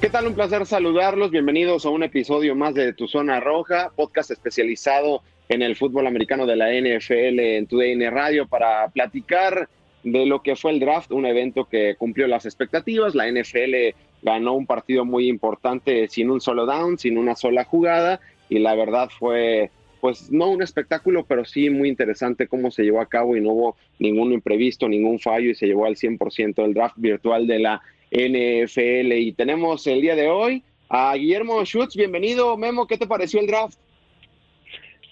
¿Qué 0.00 0.10
tal? 0.10 0.26
Un 0.26 0.34
placer 0.34 0.66
saludarlos. 0.66 1.30
Bienvenidos 1.30 1.86
a 1.86 1.90
un 1.90 2.02
episodio 2.02 2.54
más 2.54 2.74
de 2.74 2.92
Tu 2.92 3.08
Zona 3.08 3.40
Roja, 3.40 3.90
podcast 3.96 4.30
especializado 4.30 5.22
en 5.48 5.62
el 5.62 5.76
fútbol 5.76 6.06
americano 6.06 6.46
de 6.46 6.56
la 6.56 6.72
NFL 6.72 7.40
en 7.40 7.66
TUDN 7.66 8.10
Radio 8.10 8.46
para 8.46 8.88
platicar 8.88 9.68
de 10.02 10.26
lo 10.26 10.42
que 10.42 10.54
fue 10.54 10.72
el 10.72 10.80
draft, 10.80 11.12
un 11.12 11.26
evento 11.26 11.64
que 11.64 11.96
cumplió 11.96 12.26
las 12.26 12.44
expectativas. 12.44 13.14
La 13.14 13.30
NFL 13.30 13.94
ganó 14.22 14.54
un 14.54 14.66
partido 14.66 15.04
muy 15.04 15.28
importante 15.28 16.08
sin 16.08 16.30
un 16.30 16.40
solo 16.40 16.66
down, 16.66 16.98
sin 16.98 17.18
una 17.18 17.34
sola 17.34 17.64
jugada 17.64 18.20
y 18.48 18.58
la 18.58 18.74
verdad 18.74 19.08
fue 19.16 19.70
pues 20.06 20.30
no 20.30 20.50
un 20.50 20.62
espectáculo, 20.62 21.26
pero 21.26 21.44
sí 21.44 21.68
muy 21.68 21.88
interesante 21.88 22.46
cómo 22.46 22.70
se 22.70 22.84
llevó 22.84 23.00
a 23.00 23.08
cabo 23.08 23.36
y 23.36 23.40
no 23.40 23.50
hubo 23.50 23.76
ningún 23.98 24.32
imprevisto, 24.32 24.88
ningún 24.88 25.18
fallo 25.18 25.50
y 25.50 25.56
se 25.56 25.66
llevó 25.66 25.84
al 25.84 25.96
100% 25.96 26.64
el 26.64 26.74
draft 26.74 26.94
virtual 26.96 27.48
de 27.48 27.58
la 27.58 27.82
NFL. 28.12 29.12
Y 29.14 29.32
tenemos 29.32 29.84
el 29.88 30.00
día 30.00 30.14
de 30.14 30.28
hoy 30.28 30.62
a 30.88 31.12
Guillermo 31.16 31.64
Schutz. 31.64 31.96
Bienvenido, 31.96 32.56
Memo. 32.56 32.86
¿Qué 32.86 32.98
te 32.98 33.08
pareció 33.08 33.40
el 33.40 33.48
draft? 33.48 33.80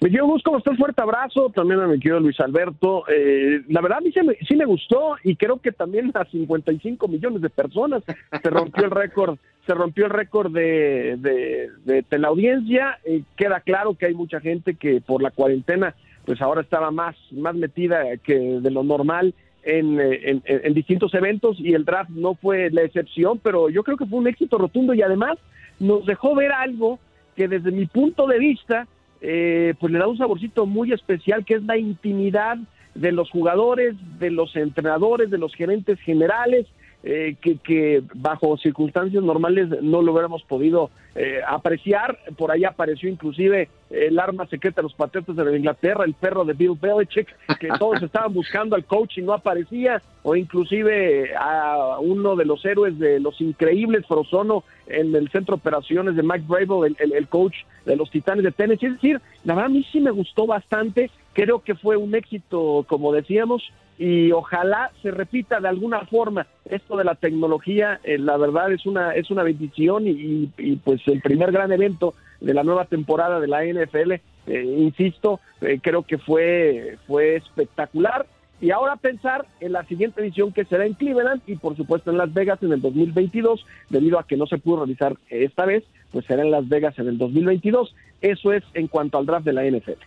Me 0.05 0.11
quiero 0.11 0.27
buscar 0.27 0.53
un 0.53 0.77
fuerte 0.77 1.01
abrazo, 1.01 1.49
también 1.49 1.81
a 1.81 1.87
mi 1.87 1.99
querido 1.99 2.21
Luis 2.21 2.39
Alberto. 2.39 3.05
Eh, 3.09 3.63
la 3.69 3.81
verdad, 3.81 4.01
a 4.01 4.01
mí 4.03 4.13
me, 4.23 4.35
sí 4.47 4.55
me, 4.55 4.67
gustó 4.67 5.17
y 5.25 5.35
creo 5.35 5.63
que 5.63 5.73
también 5.73 6.11
a 6.13 6.27
55 6.27 7.09
millones 7.09 7.41
de 7.41 7.49
personas 7.49 8.03
se 8.43 8.51
rompió 8.51 8.85
el 8.85 8.91
récord, 8.91 9.39
se 9.67 9.73
rompió 9.73 10.05
el 10.05 10.11
récord 10.11 10.53
de, 10.53 11.17
de, 11.17 12.03
de, 12.03 12.19
la 12.19 12.29
audiencia. 12.29 12.99
Eh, 13.07 13.23
queda 13.35 13.61
claro 13.61 13.95
que 13.95 14.05
hay 14.05 14.15
mucha 14.15 14.41
gente 14.41 14.75
que 14.75 15.01
por 15.01 15.23
la 15.23 15.31
cuarentena, 15.31 15.95
pues 16.27 16.43
ahora 16.43 16.61
estaba 16.61 16.91
más, 16.91 17.17
más 17.31 17.55
metida 17.55 18.19
que 18.19 18.35
de 18.35 18.71
lo 18.71 18.83
normal 18.83 19.33
en, 19.63 19.99
en, 19.99 20.43
en 20.45 20.75
distintos 20.75 21.15
eventos 21.15 21.59
y 21.59 21.73
el 21.73 21.87
draft 21.87 22.11
no 22.11 22.35
fue 22.35 22.69
la 22.69 22.83
excepción, 22.83 23.41
pero 23.43 23.71
yo 23.71 23.83
creo 23.83 23.97
que 23.97 24.05
fue 24.05 24.19
un 24.19 24.29
éxito 24.29 24.59
rotundo 24.59 24.93
y 24.93 25.01
además 25.01 25.39
nos 25.81 26.05
dejó 26.05 26.35
ver 26.35 26.53
algo 26.53 26.99
que 27.37 27.49
desde 27.49 27.71
mi 27.71 27.87
punto 27.87 28.27
de 28.27 28.39
vista 28.39 28.87
eh, 29.21 29.75
pues 29.79 29.93
le 29.93 29.99
da 29.99 30.07
un 30.07 30.19
saborcito 30.19 30.67
muy 30.67 30.93
especial 30.93 31.45
que 31.45 31.55
es 31.55 31.63
la 31.63 31.79
intimidad 31.79 32.59
de 32.95 33.13
los 33.13 33.31
jugadores, 33.31 33.95
de 34.19 34.31
los 34.31 34.55
entrenadores, 34.57 35.31
de 35.31 35.39
los 35.39 35.55
gerentes 35.55 35.99
generales, 36.01 36.67
eh, 37.03 37.37
que, 37.43 38.03
bajo 38.15 38.57
circunstancias 38.57 39.23
normales 39.23 39.69
no 39.83 40.01
lo 40.01 40.13
hubiéramos 40.13 40.43
podido 40.45 40.91
eh, 41.15 41.41
apreciar. 41.47 42.19
Por 42.39 42.51
ahí 42.51 42.65
apareció 42.65 43.11
inclusive 43.11 43.69
el 43.95 44.19
arma 44.19 44.47
secreta 44.47 44.81
de 44.81 44.85
los 44.85 44.95
Patriotas 44.95 45.37
de 45.37 45.57
Inglaterra, 45.57 46.05
el 46.05 46.15
perro 46.15 46.45
de 46.45 46.53
Bill 46.53 46.79
Belichick, 46.81 47.29
que 47.59 47.69
todos 47.79 48.03
estaban 48.03 48.33
buscando 48.33 48.77
al 48.77 48.85
coach 48.85 49.19
y 49.19 49.23
no 49.23 49.33
aparecía, 49.33 50.03
o 50.23 50.35
inclusive 50.37 51.35
a 51.37 51.99
uno 52.01 52.37
de 52.37 52.45
los 52.45 52.65
héroes 52.65 52.99
de 52.99 53.21
los 53.21 53.41
increíbles 53.41 54.07
Frozono 54.07 54.65
en 54.87 55.15
el 55.15 55.31
centro 55.31 55.57
de 55.57 55.61
operaciones 55.61 56.17
de 56.17 56.23
Mike 56.23 56.45
Bravo, 56.47 56.85
el, 56.85 56.97
el, 56.99 57.29
coach 57.29 57.55
de 57.85 57.97
los 57.97 58.11
Titanes 58.11 58.45
de 58.45 58.53
Tennessee. 58.53 58.87
Es 58.87 58.95
decir, 58.95 59.21
la 59.45 59.55
verdad 59.55 59.71
a 59.71 59.75
mí 59.75 59.87
sí 59.91 60.01
me 60.01 60.11
gustó 60.11 60.47
bastante, 60.47 61.11
creo 61.33 61.61
que 61.61 61.75
fue 61.75 61.97
un 61.97 62.15
éxito, 62.15 62.85
como 62.89 63.13
decíamos, 63.13 63.63
y 63.99 64.33
ojalá 64.33 64.91
se 65.03 65.11
repita 65.11 65.61
de 65.61 65.69
alguna 65.69 66.01
forma 66.07 66.47
esto 66.65 66.97
de 66.97 67.05
la 67.05 67.15
tecnología 67.15 68.01
eh, 68.03 68.19
la 68.19 68.37
verdad 68.37 68.73
es 68.73 68.87
una 68.87 69.15
es 69.15 69.31
una 69.31 69.45
bendición 69.45 70.05
y, 70.07 70.47
pues 70.83 71.01
el 71.07 71.21
primer 71.21 71.53
gran 71.53 71.71
evento 71.71 72.15
de 72.41 72.55
la 72.55 72.63
nueva 72.63 72.87
temporada 72.87 73.41
de 73.41 73.49
la 73.49 73.65
NFL 73.65 74.13
eh, 74.47 74.77
insisto 74.79 75.41
eh, 75.61 75.79
creo 75.83 76.03
que 76.03 76.19
fue 76.19 76.99
fue 77.07 77.37
espectacular. 77.37 78.27
Y 78.61 78.71
ahora 78.71 78.97
pensar 78.97 79.47
en 79.61 79.73
la 79.73 79.85
siguiente 79.85 80.23
edición 80.23 80.53
que 80.53 80.65
será 80.65 80.87
en 80.87 80.95
Cleveland 80.95 81.43
y 81.47 81.57
por 81.57 81.77
supuesto 81.77 82.11
en 82.11 82.19
Las 82.19 82.33
Vegas 82.33 82.63
en 82.63 82.73
el 82.73 82.81
2022 82.81 83.67
debido 83.91 84.19
a 84.19 84.27
que 84.27 84.37
no 84.37 84.47
se 84.47 84.59
pudo 84.59 84.85
realizar 84.85 85.17
esta 85.29 85.67
vez 85.67 85.85
pues 86.13 86.25
será 86.27 86.43
en 86.43 86.51
Las 86.51 86.69
Vegas 86.69 86.99
en 86.99 87.09
el 87.09 87.19
2022 87.19 87.95
eso 88.23 88.53
es 88.53 88.63
en 88.75 88.87
cuanto 88.87 89.19
al 89.19 89.27
draft 89.27 89.45
de 89.45 89.53
la 89.53 89.65
NFL 89.65 90.01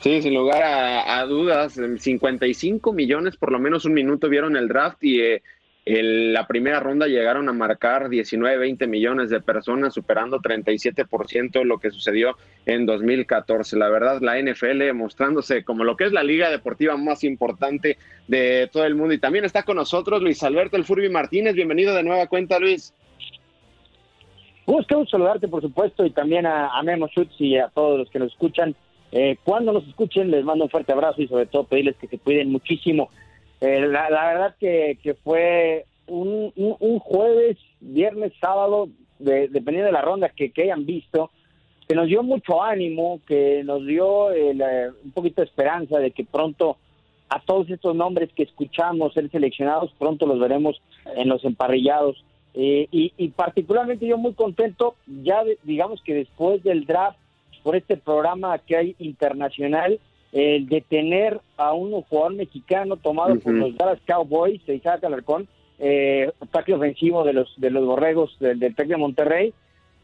Sí, 0.00 0.22
sin 0.22 0.32
lugar 0.32 0.62
a, 0.62 1.22
dudas, 1.26 1.78
55 1.98 2.90
millones, 2.94 3.36
por 3.36 3.52
lo 3.52 3.58
menos 3.58 3.84
un 3.84 3.92
minuto 3.92 4.30
vieron 4.30 4.56
el 4.56 4.66
draft 4.66 5.04
y 5.04 5.20
eh, 5.20 5.42
la 5.92 6.46
primera 6.46 6.78
ronda 6.78 7.06
llegaron 7.06 7.48
a 7.48 7.52
marcar 7.52 8.08
19, 8.08 8.58
20 8.58 8.86
millones 8.86 9.30
de 9.30 9.40
personas, 9.40 9.94
superando 9.94 10.38
37% 10.38 11.64
lo 11.64 11.78
que 11.78 11.90
sucedió 11.90 12.36
en 12.66 12.86
2014. 12.86 13.76
La 13.76 13.88
verdad, 13.88 14.20
la 14.20 14.40
NFL 14.40 14.92
mostrándose 14.94 15.64
como 15.64 15.82
lo 15.84 15.96
que 15.96 16.04
es 16.04 16.12
la 16.12 16.22
liga 16.22 16.50
deportiva 16.50 16.96
más 16.96 17.24
importante 17.24 17.98
de 18.28 18.68
todo 18.72 18.84
el 18.84 18.94
mundo. 18.94 19.14
Y 19.14 19.18
también 19.18 19.44
está 19.44 19.62
con 19.64 19.76
nosotros 19.76 20.22
Luis 20.22 20.42
Alberto 20.42 20.76
El 20.76 20.84
Furby 20.84 21.08
Martínez. 21.08 21.54
Bienvenido 21.54 21.94
de 21.94 22.02
nueva 22.02 22.26
cuenta, 22.26 22.58
Luis. 22.58 22.94
Gusto 24.66 25.04
saludarte, 25.06 25.48
por 25.48 25.62
supuesto, 25.62 26.04
y 26.04 26.10
también 26.10 26.46
a, 26.46 26.68
a 26.68 26.82
Memo 26.82 27.08
Schutz 27.08 27.34
y 27.40 27.56
a 27.56 27.68
todos 27.68 27.98
los 27.98 28.10
que 28.10 28.20
nos 28.20 28.30
escuchan. 28.30 28.76
Eh, 29.12 29.36
cuando 29.42 29.72
nos 29.72 29.88
escuchen, 29.88 30.30
les 30.30 30.44
mando 30.44 30.64
un 30.64 30.70
fuerte 30.70 30.92
abrazo 30.92 31.20
y 31.22 31.26
sobre 31.26 31.46
todo 31.46 31.64
pedirles 31.64 31.96
que 31.96 32.06
se 32.06 32.18
cuiden 32.18 32.52
muchísimo. 32.52 33.10
Eh, 33.60 33.86
la, 33.86 34.08
verdad 34.08 34.56
que, 34.58 34.98
que 35.02 35.14
fue 35.14 35.86
un, 36.06 36.52
un, 36.56 36.98
jueves, 36.98 37.58
viernes, 37.80 38.32
sábado, 38.40 38.88
dependiendo 39.18 39.86
de 39.86 39.92
la 39.92 40.02
ronda 40.02 40.30
que, 40.30 40.52
hayan 40.56 40.86
visto, 40.86 41.30
que 41.86 41.94
nos 41.94 42.06
dio 42.06 42.22
mucho 42.22 42.62
ánimo, 42.62 43.20
que 43.26 43.62
nos 43.64 43.86
dio 43.86 44.32
eh, 44.32 44.90
un 45.04 45.12
poquito 45.12 45.42
de 45.42 45.46
esperanza 45.46 45.98
de 45.98 46.10
que 46.10 46.24
pronto 46.24 46.78
a 47.28 47.40
todos 47.40 47.70
estos 47.70 47.94
nombres 47.94 48.30
que 48.34 48.42
escuchamos 48.42 49.14
ser 49.14 49.30
seleccionados, 49.30 49.92
pronto 49.98 50.26
los 50.26 50.40
veremos 50.40 50.80
en 51.16 51.28
los 51.28 51.44
emparrillados. 51.44 52.24
Eh, 52.54 52.88
y, 52.90 53.28
particularmente 53.28 54.06
yo 54.06 54.18
muy 54.18 54.34
contento, 54.34 54.96
ya 55.06 55.44
digamos 55.62 56.02
que 56.02 56.14
después 56.14 56.62
del 56.64 56.84
draft, 56.86 57.18
por 57.62 57.76
este 57.76 57.96
programa 57.96 58.58
que 58.58 58.76
hay 58.76 58.96
internacional, 58.98 60.00
el 60.32 60.68
de 60.68 60.80
tener 60.80 61.40
a 61.56 61.72
un 61.72 62.02
jugador 62.02 62.34
mexicano 62.34 62.96
tomado 62.96 63.38
por 63.40 63.52
los 63.52 63.76
Dallas 63.76 64.00
Cowboys, 64.06 64.60
Isaac 64.68 65.04
Alarcón, 65.04 65.48
eh, 65.78 66.30
ataque 66.40 66.74
ofensivo 66.74 67.24
de 67.24 67.32
los 67.32 67.52
de 67.56 67.70
los 67.70 67.84
borregos 67.84 68.36
del, 68.38 68.58
del 68.58 68.74
Tec 68.74 68.88
de 68.88 68.96
Monterrey, 68.96 69.54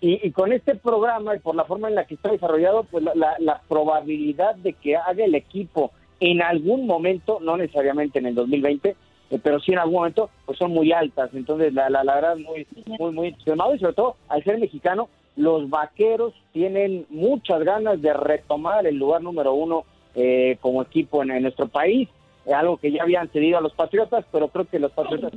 y, 0.00 0.30
con 0.32 0.52
este 0.52 0.74
programa 0.74 1.34
y 1.34 1.38
por 1.38 1.54
la 1.54 1.64
forma 1.64 1.88
en 1.88 1.94
la 1.94 2.04
que 2.04 2.14
está 2.14 2.30
desarrollado, 2.30 2.84
pues 2.84 3.04
la, 3.04 3.62
probabilidad 3.68 4.54
de 4.56 4.74
que 4.74 4.96
haga 4.96 5.24
el 5.24 5.34
equipo 5.34 5.92
en 6.20 6.42
algún 6.42 6.86
momento, 6.86 7.38
no 7.40 7.56
necesariamente 7.56 8.18
en 8.18 8.26
el 8.26 8.34
2020, 8.34 8.90
eh, 9.30 9.38
pero 9.42 9.58
sí 9.60 9.72
en 9.72 9.78
algún 9.78 9.96
momento, 9.96 10.30
pues 10.44 10.58
son 10.58 10.72
muy 10.72 10.92
altas. 10.92 11.30
Entonces, 11.34 11.72
la, 11.72 11.88
la, 11.88 12.02
verdad, 12.02 12.36
muy, 12.36 12.66
muy, 12.98 13.12
muy 13.12 13.28
entusiasmado 13.28 13.74
y 13.74 13.78
sobre 13.78 13.94
todo, 13.94 14.16
al 14.28 14.44
ser 14.44 14.58
mexicano, 14.58 15.08
los 15.34 15.68
vaqueros 15.68 16.34
tienen 16.52 17.06
muchas 17.08 17.62
ganas 17.64 18.00
de 18.00 18.12
retomar 18.12 18.86
el 18.86 18.96
lugar 18.96 19.22
número 19.22 19.54
uno 19.54 19.84
eh, 20.16 20.56
como 20.60 20.82
equipo 20.82 21.22
en, 21.22 21.42
nuestro 21.42 21.68
país, 21.68 22.08
algo 22.52 22.78
que 22.78 22.90
ya 22.90 23.02
habían 23.02 23.28
cedido 23.28 23.58
a 23.58 23.60
los 23.60 23.74
Patriotas, 23.74 24.24
pero 24.32 24.48
creo 24.48 24.64
que 24.64 24.78
los 24.78 24.92
Patriotas 24.92 25.32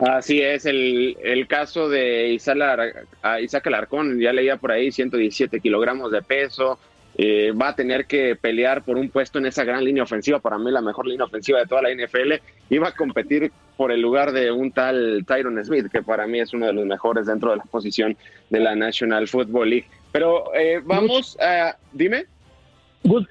Así 0.00 0.40
es, 0.40 0.64
el, 0.64 1.16
el 1.22 1.46
caso 1.46 1.88
de 1.88 2.28
Isaac 2.28 3.66
Alarcón, 3.66 4.20
ya 4.20 4.32
leía 4.32 4.56
por 4.56 4.72
ahí 4.72 4.92
117 4.92 5.60
kilogramos 5.60 6.12
de 6.12 6.22
peso, 6.22 6.78
eh, 7.20 7.50
va 7.50 7.70
a 7.70 7.74
tener 7.74 8.06
que 8.06 8.36
pelear 8.36 8.84
por 8.84 8.96
un 8.96 9.08
puesto 9.10 9.40
en 9.40 9.46
esa 9.46 9.64
gran 9.64 9.84
línea 9.84 10.04
ofensiva, 10.04 10.38
para 10.38 10.56
mí 10.56 10.70
la 10.70 10.80
mejor 10.80 11.08
línea 11.08 11.26
ofensiva 11.26 11.58
de 11.58 11.66
toda 11.66 11.82
la 11.82 11.90
NFL, 11.90 12.34
y 12.70 12.78
va 12.78 12.88
a 12.88 12.94
competir 12.94 13.50
por 13.76 13.90
el 13.90 14.00
lugar 14.00 14.30
de 14.30 14.52
un 14.52 14.70
tal 14.70 15.24
Tyron 15.26 15.64
Smith, 15.64 15.90
que 15.90 16.00
para 16.00 16.28
mí 16.28 16.38
es 16.38 16.54
uno 16.54 16.66
de 16.66 16.72
los 16.72 16.86
mejores 16.86 17.26
dentro 17.26 17.50
de 17.50 17.56
la 17.56 17.64
posición 17.64 18.16
de 18.50 18.60
la 18.60 18.76
National 18.76 19.26
Football 19.26 19.70
League. 19.70 19.86
Pero 20.12 20.54
eh, 20.54 20.80
vamos 20.84 21.36
a, 21.40 21.76
dime. 21.92 22.26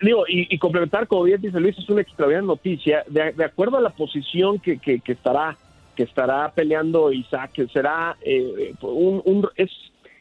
digo, 0.02 0.24
y, 0.28 0.58
complementar, 0.60 1.08
como 1.08 1.24
bien 1.24 1.42
dice 1.42 1.60
Luis, 1.60 1.78
es 1.78 1.90
una 1.90 2.02
extraordinaria 2.02 2.48
noticia, 2.48 3.04
de, 3.08 3.32
de 3.32 3.46
acuerdo 3.46 3.78
a 3.78 3.82
la 3.82 3.90
posición 3.90 4.60
que, 4.60 4.78
que, 4.80 5.00
que 5.00 5.14
estará 5.14 5.58
que 5.98 6.04
estará 6.04 6.52
peleando 6.54 7.12
Isaac, 7.12 7.52
que 7.54 7.68
será 7.68 8.16
eh, 8.22 8.76
un, 8.82 9.50
es 9.56 9.72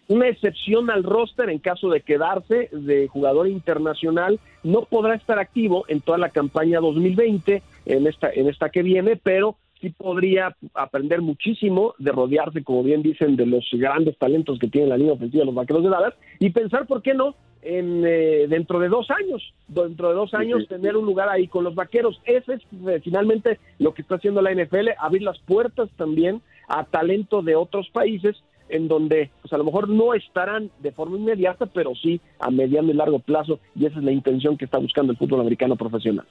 una 0.09 0.27
excepción 0.27 0.91
al 0.91 1.05
roster 1.05 1.51
en 1.51 1.59
caso 1.59 1.91
de 1.91 2.01
quedarse 2.01 2.71
de 2.73 3.09
jugador 3.09 3.47
internacional, 3.47 4.41
no 4.63 4.87
podrá 4.87 5.15
estar 5.15 5.39
activo 5.39 5.85
en 5.89 6.01
toda 6.01 6.17
la 6.17 6.31
campaña 6.31 6.81
2020, 6.81 7.63
en 7.85 8.07
esta, 8.07 8.31
en 8.31 8.49
esta 8.49 8.71
que 8.71 8.83
viene, 8.83 9.17
pero 9.17 9.57
sí 9.81 9.91
podría 9.91 10.57
aprender 10.75 11.23
muchísimo 11.23 11.95
de 11.99 12.13
rodearse, 12.13 12.65
como 12.65 12.83
bien 12.83 13.03
dicen, 13.03 13.37
de 13.37 13.47
los 13.47 13.65
grandes 13.73 14.17
talentos 14.19 14.59
que 14.59 14.69
tiene 14.69 14.89
la 14.89 14.97
línea 14.97 15.15
ofensiva 15.15 15.43
de 15.43 15.47
los 15.47 15.55
vaqueros 15.55 15.83
de 15.83 15.91
Dallas 15.91 16.15
y 16.39 16.51
pensar, 16.51 16.87
¿por 16.87 17.03
qué 17.03 17.15
no?, 17.15 17.35
en, 17.63 18.05
eh, 18.07 18.47
dentro 18.49 18.79
de 18.79 18.89
dos 18.89 19.11
años, 19.11 19.43
dentro 19.67 20.09
de 20.09 20.15
dos 20.15 20.35
años 20.35 20.69
tener 20.69 20.97
un 20.97 21.05
lugar 21.05 21.29
ahí 21.29 21.49
con 21.49 21.65
los 21.65 21.75
vaqueros. 21.75 22.21
Ese 22.25 22.55
es 22.55 22.63
eh, 22.87 23.01
finalmente 23.03 23.59
lo 23.79 23.93
que 23.93 24.03
está 24.03 24.17
haciendo 24.17 24.41
la 24.41 24.53
NFL, 24.53 24.91
abrir 24.99 25.23
las 25.23 25.39
puertas 25.41 25.91
también 25.97 26.43
a 26.69 26.85
talento 26.85 27.43
de 27.43 27.57
otros 27.57 27.89
países 27.91 28.37
en 28.69 28.89
donde 28.89 29.31
pues 29.43 29.53
a 29.53 29.59
lo 29.59 29.65
mejor 29.65 29.89
no 29.89 30.15
estarán 30.15 30.71
de 30.81 30.93
forma 30.93 31.17
inmediata, 31.17 31.67
pero 31.67 31.95
sí 31.95 32.21
a 32.39 32.51
mediano 32.51 32.91
y 32.91 32.95
largo 32.95 33.19
plazo, 33.19 33.59
y 33.75 33.87
esa 33.87 33.99
es 33.99 34.05
la 34.05 34.13
intención 34.13 34.57
que 34.57 34.65
está 34.65 34.79
buscando 34.79 35.13
el 35.13 35.19
fútbol 35.19 35.41
americano 35.41 35.77
profesional. 35.77 36.27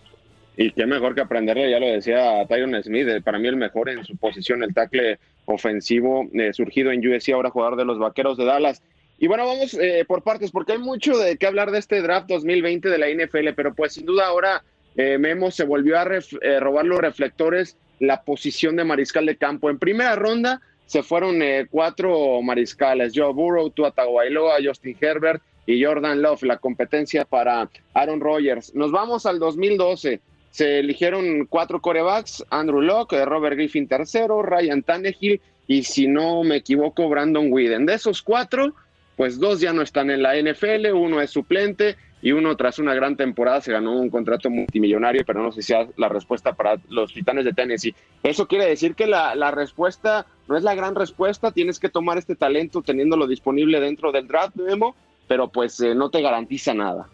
Y 0.57 0.71
qué 0.71 0.85
mejor 0.85 1.15
que 1.15 1.21
aprenderle, 1.21 1.69
ya 1.69 1.79
lo 1.79 1.87
decía 1.87 2.45
Tyron 2.47 2.81
Smith, 2.81 3.07
eh, 3.07 3.21
para 3.21 3.39
mí 3.39 3.47
el 3.47 3.57
mejor 3.57 3.89
en 3.89 4.03
su 4.05 4.15
posición, 4.15 4.63
el 4.63 4.73
tackle 4.73 5.19
ofensivo 5.45 6.29
surgido 6.53 6.91
en 6.91 7.05
USC, 7.05 7.29
ahora 7.33 7.49
jugador 7.49 7.77
de 7.77 7.85
los 7.85 7.99
Vaqueros 7.99 8.37
de 8.37 8.45
Dallas. 8.45 8.81
Y 9.17 9.27
bueno, 9.27 9.45
vamos 9.45 9.73
eh, 9.75 10.03
por 10.05 10.23
partes, 10.23 10.51
porque 10.51 10.73
hay 10.73 10.79
mucho 10.79 11.17
de 11.17 11.37
qué 11.37 11.47
hablar 11.47 11.71
de 11.71 11.79
este 11.79 12.01
draft 12.01 12.27
2020 12.27 12.89
de 12.89 12.97
la 12.97 13.07
NFL, 13.07 13.49
pero 13.55 13.73
pues 13.73 13.93
sin 13.93 14.05
duda 14.05 14.27
ahora 14.27 14.63
eh, 14.97 15.17
Memo 15.17 15.51
se 15.51 15.63
volvió 15.63 15.97
a 15.97 16.03
eh, 16.41 16.59
robar 16.59 16.85
los 16.85 16.99
reflectores 16.99 17.77
la 17.99 18.23
posición 18.23 18.75
de 18.75 18.83
mariscal 18.83 19.25
de 19.25 19.37
campo. 19.37 19.69
En 19.69 19.79
primera 19.79 20.15
ronda 20.15 20.61
se 20.85 21.01
fueron 21.01 21.39
cuatro 21.71 22.41
mariscales, 22.41 23.13
Joe 23.15 23.31
Burrow, 23.31 23.69
Tua 23.69 23.91
Tagovailoa, 23.91 24.57
Justin 24.63 24.97
Herbert 24.99 25.41
y 25.65 25.81
Jordan 25.81 26.21
Love, 26.21 26.43
la 26.43 26.57
competencia 26.57 27.23
para 27.23 27.69
Aaron 27.93 28.19
Rodgers. 28.19 28.75
Nos 28.75 28.91
vamos 28.91 29.25
al 29.25 29.39
2012. 29.39 30.19
Se 30.55 30.79
eligieron 30.79 31.47
cuatro 31.47 31.81
corebacks, 31.81 32.45
Andrew 32.49 32.79
Locke, 32.79 33.25
Robert 33.25 33.57
Griffin 33.57 33.89
tercero, 33.89 34.41
Ryan 34.41 34.83
Tannehill 34.83 35.41
y 35.67 35.83
si 35.83 36.07
no 36.07 36.43
me 36.43 36.55
equivoco, 36.55 37.09
Brandon 37.09 37.51
Whedon. 37.51 37.85
De 37.85 37.95
esos 37.95 38.21
cuatro, 38.21 38.73
pues 39.17 39.37
dos 39.37 39.59
ya 39.59 39.73
no 39.73 39.81
están 39.81 40.09
en 40.09 40.23
la 40.23 40.33
NFL, 40.37 40.93
uno 40.93 41.19
es 41.19 41.31
suplente 41.31 41.97
y 42.21 42.31
uno 42.31 42.55
tras 42.55 42.79
una 42.79 42.93
gran 42.93 43.17
temporada 43.17 43.59
se 43.59 43.73
ganó 43.73 43.99
un 43.99 44.09
contrato 44.09 44.49
multimillonario, 44.49 45.25
pero 45.27 45.43
no 45.43 45.51
sé 45.51 45.61
si 45.61 45.73
sea 45.73 45.89
la 45.97 46.07
respuesta 46.07 46.53
para 46.53 46.79
los 46.87 47.13
Titanes 47.13 47.43
de 47.43 47.51
Tennessee. 47.51 47.93
Eso 48.23 48.47
quiere 48.47 48.65
decir 48.65 48.95
que 48.95 49.07
la, 49.07 49.35
la 49.35 49.51
respuesta 49.51 50.25
no 50.47 50.55
es 50.55 50.63
la 50.63 50.73
gran 50.73 50.95
respuesta, 50.95 51.51
tienes 51.51 51.81
que 51.81 51.89
tomar 51.89 52.17
este 52.17 52.37
talento 52.37 52.81
teniéndolo 52.81 53.27
disponible 53.27 53.81
dentro 53.81 54.13
del 54.13 54.25
draft, 54.25 54.55
Memo, 54.55 54.95
pero 55.27 55.49
pues 55.49 55.81
eh, 55.81 55.95
no 55.95 56.09
te 56.09 56.21
garantiza 56.21 56.73
nada. 56.73 57.09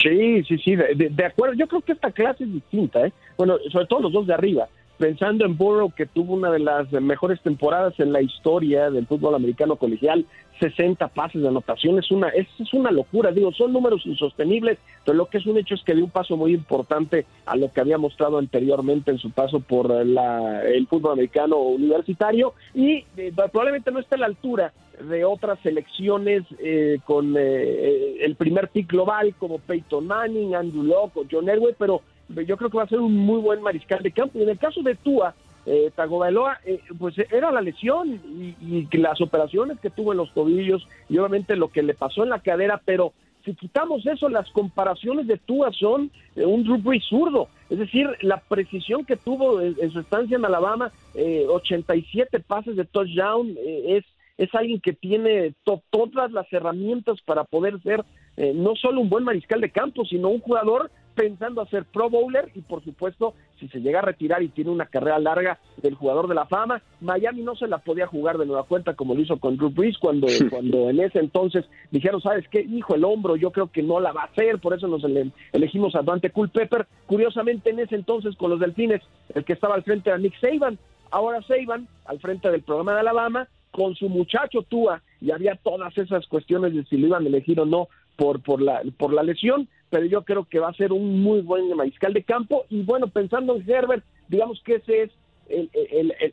Sí, 0.00 0.44
sí, 0.44 0.58
sí, 0.58 0.76
de, 0.76 1.08
de, 1.10 1.24
acuerdo. 1.24 1.54
Yo 1.54 1.66
creo 1.66 1.80
que 1.80 1.92
esta 1.92 2.10
clase 2.10 2.44
es 2.44 2.52
distinta, 2.52 3.06
¿eh? 3.06 3.12
Bueno, 3.36 3.58
sobre 3.70 3.86
todo 3.86 4.00
los 4.00 4.12
dos 4.12 4.26
de 4.26 4.34
arriba 4.34 4.68
pensando 4.98 5.44
en 5.44 5.56
Burrow, 5.56 5.92
que 5.92 6.06
tuvo 6.06 6.34
una 6.34 6.50
de 6.50 6.58
las 6.58 6.90
mejores 6.92 7.40
temporadas 7.42 7.98
en 7.98 8.12
la 8.12 8.22
historia 8.22 8.90
del 8.90 9.06
fútbol 9.06 9.34
americano 9.34 9.76
colegial, 9.76 10.26
60 10.60 11.08
pases 11.08 11.42
de 11.42 11.48
anotación, 11.48 11.98
es 11.98 12.10
una, 12.10 12.28
es, 12.28 12.46
una 12.72 12.90
locura, 12.90 13.30
digo, 13.30 13.52
son 13.52 13.72
números 13.72 14.02
insostenibles, 14.06 14.78
pero 15.04 15.18
lo 15.18 15.26
que 15.26 15.38
es 15.38 15.46
un 15.46 15.58
hecho 15.58 15.74
es 15.74 15.82
que 15.82 15.94
dio 15.94 16.04
un 16.04 16.10
paso 16.10 16.36
muy 16.36 16.54
importante 16.54 17.26
a 17.44 17.56
lo 17.56 17.72
que 17.72 17.80
había 17.80 17.98
mostrado 17.98 18.38
anteriormente 18.38 19.10
en 19.10 19.18
su 19.18 19.30
paso 19.30 19.60
por 19.60 19.90
la, 20.06 20.62
el 20.62 20.86
fútbol 20.86 21.12
americano 21.12 21.58
universitario. 21.58 22.54
Y 22.74 23.04
eh, 23.16 23.32
probablemente 23.34 23.90
no 23.90 24.00
esté 24.00 24.14
a 24.14 24.18
la 24.18 24.26
altura 24.26 24.72
de 25.08 25.24
otras 25.24 25.58
selecciones 25.62 26.44
eh, 26.58 26.98
con 27.04 27.34
eh, 27.36 28.24
el 28.24 28.34
primer 28.36 28.68
pick 28.68 28.90
global 28.90 29.34
como 29.38 29.58
Peyton 29.58 30.06
Manning, 30.06 30.54
Andrew 30.54 30.82
Locke 30.82 31.18
o 31.18 31.24
John 31.30 31.48
Elway, 31.48 31.74
pero 31.78 32.00
yo 32.28 32.56
creo 32.56 32.70
que 32.70 32.76
va 32.76 32.84
a 32.84 32.88
ser 32.88 33.00
un 33.00 33.14
muy 33.14 33.40
buen 33.40 33.62
mariscal 33.62 34.02
de 34.02 34.10
campo. 34.10 34.38
Y 34.38 34.42
en 34.42 34.48
el 34.48 34.58
caso 34.58 34.82
de 34.82 34.94
Tua, 34.94 35.34
eh, 35.66 35.90
Tagovailoa, 35.96 36.60
eh, 36.64 36.80
pues 36.96 37.16
era 37.18 37.50
la 37.50 37.60
lesión 37.60 38.20
y, 38.60 38.86
las 38.96 39.20
operaciones 39.20 39.80
que 39.80 39.90
tuvo 39.90 40.12
en 40.12 40.18
los 40.18 40.32
tobillos 40.32 40.86
y 41.08 41.18
obviamente 41.18 41.56
lo 41.56 41.68
que 41.68 41.82
le 41.82 41.94
pasó 41.94 42.22
en 42.22 42.30
la 42.30 42.38
cadera, 42.38 42.80
pero 42.84 43.12
si 43.44 43.54
quitamos 43.54 44.06
eso, 44.06 44.28
las 44.28 44.48
comparaciones 44.50 45.26
de 45.26 45.38
Tua 45.38 45.72
son 45.72 46.10
eh, 46.36 46.44
un 46.44 46.62
Drew 46.62 46.80
zurdo. 47.00 47.48
Es 47.68 47.78
decir, 47.78 48.08
la 48.22 48.38
precisión 48.38 49.04
que 49.04 49.16
tuvo 49.16 49.60
en, 49.60 49.90
su 49.90 50.00
estancia 50.00 50.36
en 50.36 50.44
Alabama, 50.44 50.92
87 51.14 52.40
pases 52.40 52.76
de 52.76 52.84
touchdown, 52.84 53.56
es, 53.58 54.04
es 54.38 54.54
alguien 54.54 54.80
que 54.80 54.92
tiene 54.92 55.54
todas 55.90 56.30
las 56.30 56.52
herramientas 56.52 57.20
para 57.22 57.42
poder 57.44 57.80
ser 57.82 58.04
no 58.54 58.76
solo 58.76 59.00
un 59.00 59.08
buen 59.08 59.24
mariscal 59.24 59.60
de 59.60 59.70
campo, 59.70 60.04
sino 60.04 60.28
un 60.28 60.40
jugador 60.40 60.90
pensando 61.16 61.62
hacer 61.62 61.84
Pro 61.86 62.10
Bowler 62.10 62.52
y 62.54 62.60
por 62.60 62.84
supuesto 62.84 63.34
si 63.58 63.68
se 63.68 63.80
llega 63.80 64.00
a 64.00 64.02
retirar 64.02 64.42
y 64.42 64.48
tiene 64.48 64.70
una 64.70 64.86
carrera 64.86 65.18
larga 65.18 65.58
del 65.78 65.94
jugador 65.94 66.28
de 66.28 66.34
la 66.34 66.44
fama, 66.46 66.82
Miami 67.00 67.42
no 67.42 67.56
se 67.56 67.66
la 67.66 67.78
podía 67.78 68.06
jugar 68.06 68.36
de 68.36 68.44
nueva 68.44 68.64
cuenta 68.64 68.94
como 68.94 69.14
lo 69.14 69.22
hizo 69.22 69.38
con 69.38 69.56
Drew 69.56 69.70
Brees 69.70 69.96
cuando, 69.98 70.26
cuando 70.50 70.90
en 70.90 71.00
ese 71.00 71.18
entonces 71.18 71.64
dijeron, 71.90 72.20
¿sabes 72.20 72.46
qué? 72.48 72.60
Hijo, 72.60 72.94
el 72.94 73.04
hombro, 73.04 73.36
yo 73.36 73.50
creo 73.50 73.72
que 73.72 73.82
no 73.82 73.98
la 73.98 74.12
va 74.12 74.22
a 74.22 74.26
hacer, 74.26 74.58
por 74.58 74.74
eso 74.74 74.86
nos 74.86 75.02
elegimos 75.52 75.94
a 75.96 76.02
Dante 76.02 76.30
Culpepper. 76.30 76.86
Curiosamente 77.06 77.70
en 77.70 77.80
ese 77.80 77.94
entonces 77.94 78.36
con 78.36 78.50
los 78.50 78.60
Delfines, 78.60 79.02
el 79.34 79.44
que 79.44 79.54
estaba 79.54 79.74
al 79.74 79.84
frente 79.84 80.10
era 80.10 80.18
Nick 80.18 80.38
Saban, 80.38 80.78
ahora 81.10 81.40
Saban 81.42 81.88
al 82.04 82.20
frente 82.20 82.50
del 82.50 82.62
programa 82.62 82.92
de 82.92 83.00
Alabama 83.00 83.48
con 83.70 83.94
su 83.94 84.08
muchacho 84.08 84.62
Tua 84.62 85.02
y 85.20 85.30
había 85.30 85.56
todas 85.56 85.96
esas 85.96 86.26
cuestiones 86.26 86.74
de 86.74 86.84
si 86.84 86.98
lo 86.98 87.06
iban 87.06 87.24
a 87.24 87.28
elegir 87.28 87.58
o 87.60 87.64
no 87.64 87.88
por, 88.16 88.42
por, 88.42 88.60
la, 88.60 88.82
por 88.96 89.12
la 89.12 89.22
lesión 89.22 89.68
pero 89.90 90.06
yo 90.06 90.22
creo 90.22 90.44
que 90.44 90.58
va 90.58 90.68
a 90.68 90.74
ser 90.74 90.92
un 90.92 91.22
muy 91.22 91.40
buen 91.40 91.74
mariscal 91.76 92.12
de 92.12 92.22
campo. 92.22 92.64
Y 92.68 92.82
bueno, 92.82 93.08
pensando 93.08 93.56
en 93.56 93.70
Herbert, 93.70 94.04
digamos 94.28 94.60
que 94.62 94.76
ese 94.76 95.02
es 95.02 95.10
el, 95.48 95.70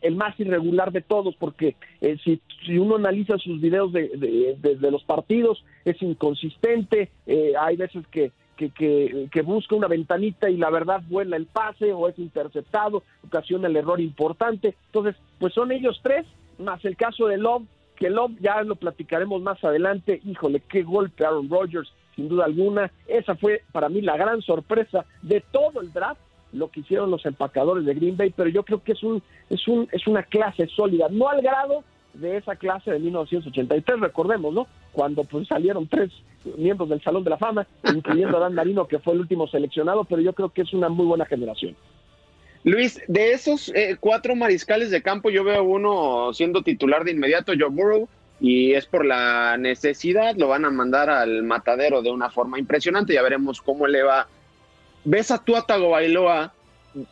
el, 0.01 0.15
más 0.15 0.39
irregular 0.39 0.91
de 0.91 1.01
todos, 1.01 1.35
porque 1.35 1.75
eh, 2.01 2.17
si, 2.23 2.41
si, 2.65 2.77
uno 2.77 2.95
analiza 2.95 3.37
sus 3.37 3.61
videos 3.61 3.93
de, 3.93 4.57
de, 4.57 4.91
los 4.91 5.03
partidos, 5.03 5.63
es 5.85 6.01
inconsistente, 6.01 7.09
eh, 7.27 7.53
hay 7.59 7.77
veces 7.77 8.05
que, 8.07 8.31
que, 8.57 8.69
que, 8.71 9.27
que, 9.31 9.41
busca 9.41 9.75
una 9.75 9.87
ventanita 9.87 10.49
y 10.49 10.57
la 10.57 10.69
verdad 10.69 11.03
vuela 11.07 11.37
el 11.37 11.45
pase 11.45 11.93
o 11.93 12.07
es 12.07 12.17
interceptado, 12.17 13.03
ocasiona 13.23 13.67
el 13.67 13.75
error 13.75 14.01
importante. 14.01 14.75
Entonces, 14.87 15.15
pues 15.39 15.53
son 15.53 15.71
ellos 15.71 15.99
tres, 16.01 16.25
más 16.57 16.83
el 16.85 16.95
caso 16.95 17.27
de 17.27 17.37
Love, 17.37 17.63
que 17.95 18.09
Love 18.09 18.33
ya 18.39 18.63
lo 18.63 18.75
platicaremos 18.75 19.41
más 19.41 19.63
adelante. 19.63 20.21
Híjole, 20.25 20.61
qué 20.61 20.83
golpe 20.83 21.25
Aaron 21.25 21.49
Rodgers 21.49 21.93
sin 22.15 22.29
duda 22.29 22.45
alguna. 22.45 22.91
Esa 23.07 23.35
fue 23.35 23.61
para 23.71 23.89
mí 23.89 24.01
la 24.01 24.17
gran 24.17 24.41
sorpresa 24.41 25.05
de 25.21 25.41
todo 25.51 25.81
el 25.81 25.91
draft 25.91 26.19
lo 26.53 26.69
que 26.69 26.81
hicieron 26.81 27.09
los 27.09 27.25
empacadores 27.25 27.83
de 27.83 27.95
Green 27.95 28.15
Bay, 28.15 28.31
pero 28.35 28.47
yo 28.49 28.63
creo 28.63 28.83
que 28.83 28.91
es 28.91 29.03
un 29.03 29.21
es 29.49 29.67
un 29.67 29.87
es 29.91 30.05
una 30.07 30.23
clase 30.23 30.67
sólida, 30.67 31.07
no 31.09 31.27
al 31.27 31.41
grado 31.41 31.83
de 32.13 32.37
esa 32.37 32.55
clase 32.55 32.91
de 32.91 32.99
1983, 32.99 33.99
recordemos, 33.99 34.53
¿no? 34.53 34.67
Cuando 34.91 35.23
pues 35.23 35.47
salieron 35.47 35.87
tres 35.87 36.11
miembros 36.57 36.89
del 36.89 37.01
Salón 37.01 37.23
de 37.23 37.31
la 37.31 37.37
Fama, 37.37 37.65
incluyendo 37.91 38.37
a 38.37 38.41
Dan 38.41 38.53
Marino, 38.53 38.87
que 38.87 38.99
fue 38.99 39.13
el 39.13 39.21
último 39.21 39.47
seleccionado, 39.47 40.03
pero 40.03 40.21
yo 40.21 40.33
creo 40.33 40.49
que 40.49 40.61
es 40.61 40.73
una 40.73 40.89
muy 40.89 41.05
buena 41.05 41.25
generación. 41.25 41.75
Luis, 42.63 43.01
de 43.07 43.33
esos 43.33 43.69
eh, 43.75 43.97
cuatro 43.99 44.35
mariscales 44.35 44.89
de 44.89 45.01
campo, 45.01 45.29
yo 45.29 45.43
veo 45.43 45.63
uno 45.63 46.33
siendo 46.33 46.61
titular 46.61 47.03
de 47.03 47.11
inmediato, 47.11 47.51
Joe 47.57 47.69
Burrow, 47.69 48.07
y 48.43 48.73
es 48.73 48.85
por 48.85 49.05
la 49.05 49.55
necesidad, 49.55 50.35
lo 50.35 50.49
van 50.49 50.65
a 50.65 50.69
mandar 50.69 51.09
al 51.09 51.43
matadero 51.43 52.01
de 52.01 52.11
una 52.11 52.29
forma 52.29 52.59
impresionante, 52.59 53.13
ya 53.13 53.21
veremos 53.21 53.61
cómo 53.61 53.87
le 53.87 54.03
va. 54.03 54.27
¿Ves 55.05 55.31
a 55.31 55.41
tu 55.41 55.53
Bailoa 55.89 56.53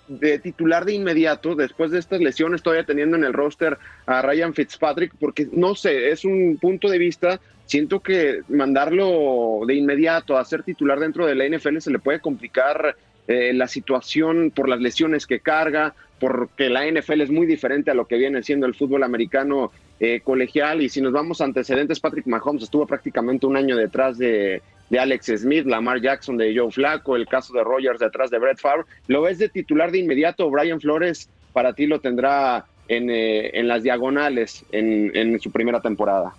de 0.10 0.40
titular 0.40 0.84
de 0.84 0.92
inmediato 0.92 1.56
después 1.56 1.90
de 1.90 2.00
estas 2.00 2.20
lesiones, 2.20 2.62
todavía 2.62 2.86
teniendo 2.86 3.16
en 3.16 3.24
el 3.24 3.32
roster 3.32 3.78
a 4.08 4.22
Ryan 4.22 4.54
Fitzpatrick? 4.54 5.14
Porque 5.22 5.48
no 5.54 5.74
sé, 5.74 6.12
es 6.12 6.26
un 6.26 6.58
punto 6.60 6.90
de 6.90 6.98
vista 6.98 7.40
siento 7.66 8.02
que 8.02 8.42
mandarlo 8.50 9.62
de 9.66 9.76
inmediato 9.76 10.38
a 10.38 10.44
ser 10.44 10.64
titular 10.64 11.00
dentro 11.00 11.26
de 11.26 11.36
la 11.36 11.48
NFL 11.48 11.78
se 11.78 11.92
le 11.92 12.00
puede 12.00 12.20
complicar 12.20 12.98
eh, 13.30 13.54
la 13.54 13.70
situación 13.70 14.52
por 14.54 14.68
las 14.68 14.82
lesiones 14.82 15.26
que 15.26 15.40
carga, 15.40 15.96
porque 16.20 16.70
la 16.70 16.86
NFL 16.86 17.22
es 17.22 17.32
muy 17.32 17.48
diferente 17.48 17.90
a 17.90 17.94
lo 17.94 18.06
que 18.06 18.18
viene 18.18 18.44
siendo 18.44 18.66
el 18.66 18.76
fútbol 18.76 19.04
americano 19.04 19.72
eh, 20.04 20.20
colegial. 20.22 20.82
Y 20.82 20.90
si 20.90 21.00
nos 21.00 21.14
vamos 21.14 21.42
a 21.42 21.46
antecedentes, 21.46 22.00
Patrick 22.00 22.26
Mahomes 22.26 22.64
estuvo 22.64 22.88
prácticamente 22.88 23.46
un 23.46 23.56
año 23.56 23.78
detrás 23.78 24.18
de, 24.18 24.64
Alex 25.00 25.28
Smith, 25.38 25.68
Lamar 25.68 26.02
Jackson 26.02 26.38
de 26.38 26.58
Joe 26.58 26.72
Flaco, 26.72 27.16
el 27.16 27.28
caso 27.28 27.54
de 27.54 27.64
Rogers 27.64 28.00
detrás 28.00 28.32
de 28.32 28.40
Brett 28.40 28.58
Favre. 28.58 28.86
¿Lo 29.06 29.22
ves 29.22 29.38
de 29.38 29.48
titular 29.48 29.92
de 29.92 30.00
inmediato? 30.00 30.50
Brian 30.50 30.82
Flores 30.82 31.30
para 31.54 31.74
ti 31.74 31.86
lo 31.86 32.00
tendrá 32.00 32.66
en, 32.88 33.12
eh, 33.12 33.62
las 33.64 33.84
diagonales 33.84 34.66
en, 34.72 35.40
su 35.40 35.52
primera 35.52 35.80
temporada. 35.82 36.34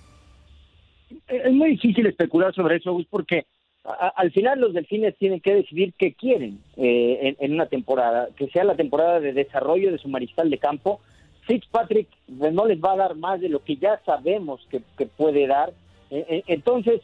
Es 1.29 1.53
muy 1.53 1.71
difícil 1.71 2.07
especular 2.07 2.53
sobre 2.53 2.79
eso, 2.79 3.01
porque 3.11 3.47
al 3.85 4.33
final 4.33 4.61
los 4.61 4.75
delfines 4.75 5.17
tienen 5.19 5.39
que 5.39 5.55
decidir 5.55 5.95
qué 5.97 6.15
quieren 6.15 6.59
eh, 6.77 7.37
en, 7.39 7.53
una 7.55 7.67
temporada, 7.67 8.29
que 8.37 8.49
sea 8.49 8.65
la 8.65 8.75
temporada 8.75 9.21
de 9.21 9.33
desarrollo 9.33 9.93
de 9.93 9.99
su 9.99 10.09
mariscal 10.09 10.51
de 10.51 10.59
campo. 10.59 11.01
Fitzpatrick 11.47 12.09
pues, 12.39 12.53
no 12.53 12.67
les 12.67 12.81
va 12.81 12.93
a 12.93 12.97
dar 12.97 13.15
más 13.17 13.41
de 13.41 13.49
lo 13.49 13.63
que 13.63 13.77
ya 13.77 14.01
sabemos 14.05 14.67
que, 14.71 15.07
puede 15.07 15.47
dar. 15.47 15.73
Eh, 16.11 16.25
eh, 16.29 16.43
entonces, 16.47 17.01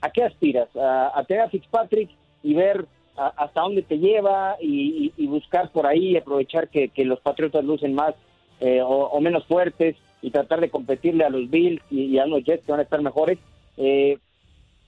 ¿a 0.00 0.10
qué 0.10 0.24
aspiras? 0.24 0.68
¿A, 0.76 1.22
tener 1.26 1.42
a 1.44 1.48
Fitzpatrick 1.48 2.10
y 2.42 2.54
ver 2.54 2.86
hasta 3.16 3.62
dónde 3.62 3.82
te 3.82 3.98
lleva 3.98 4.56
y, 4.60 5.10
buscar 5.26 5.70
por 5.70 5.86
ahí, 5.86 6.16
aprovechar 6.16 6.68
que, 6.68 6.90
los 7.04 7.20
Patriotas 7.20 7.64
lucen 7.64 7.94
más 7.94 8.14
o, 8.60 9.20
menos 9.20 9.44
fuertes 9.46 9.96
y 10.22 10.30
tratar 10.30 10.60
de 10.60 10.70
competirle 10.70 11.24
a 11.24 11.30
los 11.30 11.50
Bills 11.50 11.82
y, 11.90 12.18
a 12.18 12.26
los 12.26 12.44
Jets 12.44 12.64
que 12.64 12.72
van 12.72 12.80
a 12.80 12.84
estar 12.84 13.00
mejores? 13.02 13.38
Eh, 13.76 14.18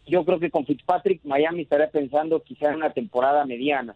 yo 0.07 0.25
creo 0.25 0.39
que 0.39 0.51
con 0.51 0.65
Fitzpatrick 0.65 1.21
Miami 1.25 1.63
estaría 1.63 1.91
pensando 1.91 2.41
quizá 2.41 2.71
en 2.71 2.77
una 2.77 2.91
temporada 2.91 3.45
mediana. 3.45 3.95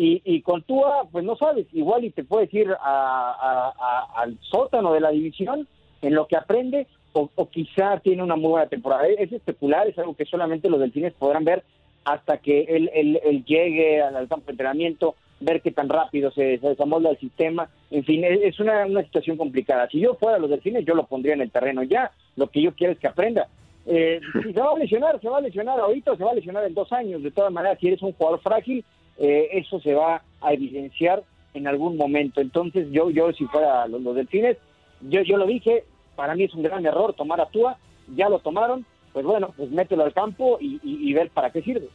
Y, 0.00 0.22
y 0.24 0.40
con 0.40 0.62
Tua, 0.62 1.06
pues 1.12 1.26
no 1.26 1.36
sabes, 1.36 1.66
igual 1.74 2.06
y 2.06 2.10
te 2.10 2.24
puedes 2.24 2.52
ir 2.54 2.74
al 2.80 4.38
sótano 4.40 4.94
de 4.94 5.00
la 5.00 5.10
división 5.10 5.68
en 6.00 6.14
lo 6.14 6.26
que 6.26 6.36
aprende, 6.36 6.86
o, 7.12 7.28
quizá 7.50 8.00
tiene 8.00 8.22
una 8.22 8.34
muy 8.34 8.48
buena 8.48 8.66
temporada. 8.66 9.06
Es 9.06 9.30
especular, 9.30 9.86
es 9.86 9.98
algo 9.98 10.16
que 10.16 10.24
solamente 10.24 10.70
los 10.70 10.80
delfines 10.80 11.12
podrán 11.12 11.44
ver 11.44 11.64
hasta 12.06 12.38
que 12.38 12.62
él, 12.62 12.90
él, 12.94 13.44
llegue 13.44 14.00
al, 14.00 14.26
campo 14.26 14.46
de 14.46 14.52
entrenamiento, 14.52 15.16
ver 15.38 15.60
qué 15.60 15.70
tan 15.70 15.90
rápido 15.90 16.30
se, 16.30 16.56
se 16.56 16.68
desamolda 16.68 17.10
el 17.10 17.18
sistema. 17.18 17.68
En 17.90 18.02
fin, 18.02 18.24
es, 18.24 18.58
una, 18.58 18.86
una 18.86 19.02
situación 19.02 19.36
complicada. 19.36 19.86
Si 19.90 20.00
yo 20.00 20.14
fuera 20.14 20.38
los 20.38 20.48
delfines, 20.48 20.86
yo 20.86 20.94
lo 20.94 21.04
pondría 21.04 21.34
en 21.34 21.42
el 21.42 21.50
terreno 21.50 21.82
ya. 21.82 22.10
Lo 22.36 22.48
que 22.48 22.62
yo 22.62 22.72
quiero 22.72 22.94
es 22.94 22.98
que 22.98 23.08
aprenda. 23.08 23.48
Eh, 23.84 24.18
se 24.32 24.60
va 24.60 24.72
a 24.72 24.78
lesionar, 24.78 25.20
se 25.20 25.28
va 25.28 25.36
a 25.36 25.42
lesionar 25.42 25.78
ahorita 25.78 26.12
o 26.12 26.16
se 26.16 26.24
va 26.24 26.30
a 26.30 26.36
lesionar 26.36 26.64
en 26.64 26.72
dos 26.72 26.90
años. 26.90 27.22
De 27.22 27.30
todas 27.30 27.52
maneras, 27.52 27.78
si 27.78 27.88
eres 27.88 28.00
un 28.00 28.14
jugador 28.14 28.40
frágil, 28.40 28.82
eh, 29.20 29.50
eso 29.52 29.78
se 29.80 29.94
va 29.94 30.22
a 30.40 30.52
evidenciar 30.52 31.22
en 31.54 31.68
algún 31.68 31.96
momento. 31.96 32.40
Entonces, 32.40 32.88
yo, 32.90 33.10
yo 33.10 33.32
si 33.32 33.44
fuera 33.46 33.86
los, 33.86 34.14
delfines, 34.14 34.56
yo, 35.02 35.20
yo 35.20 35.36
lo 35.36 35.46
dije, 35.46 35.84
para 36.16 36.34
mí 36.34 36.44
es 36.44 36.54
un 36.54 36.62
gran 36.62 36.84
error 36.86 37.14
tomar 37.14 37.40
a 37.40 37.46
Tua, 37.46 37.76
ya 38.16 38.28
lo 38.28 38.38
tomaron, 38.38 38.86
pues 39.12 39.24
bueno, 39.24 39.52
pues 39.56 39.70
mételo 39.70 40.04
al 40.04 40.14
campo 40.14 40.58
y, 40.60 41.12
ver 41.12 41.30
para 41.30 41.50
qué 41.50 41.62
sirve. 41.62 41.88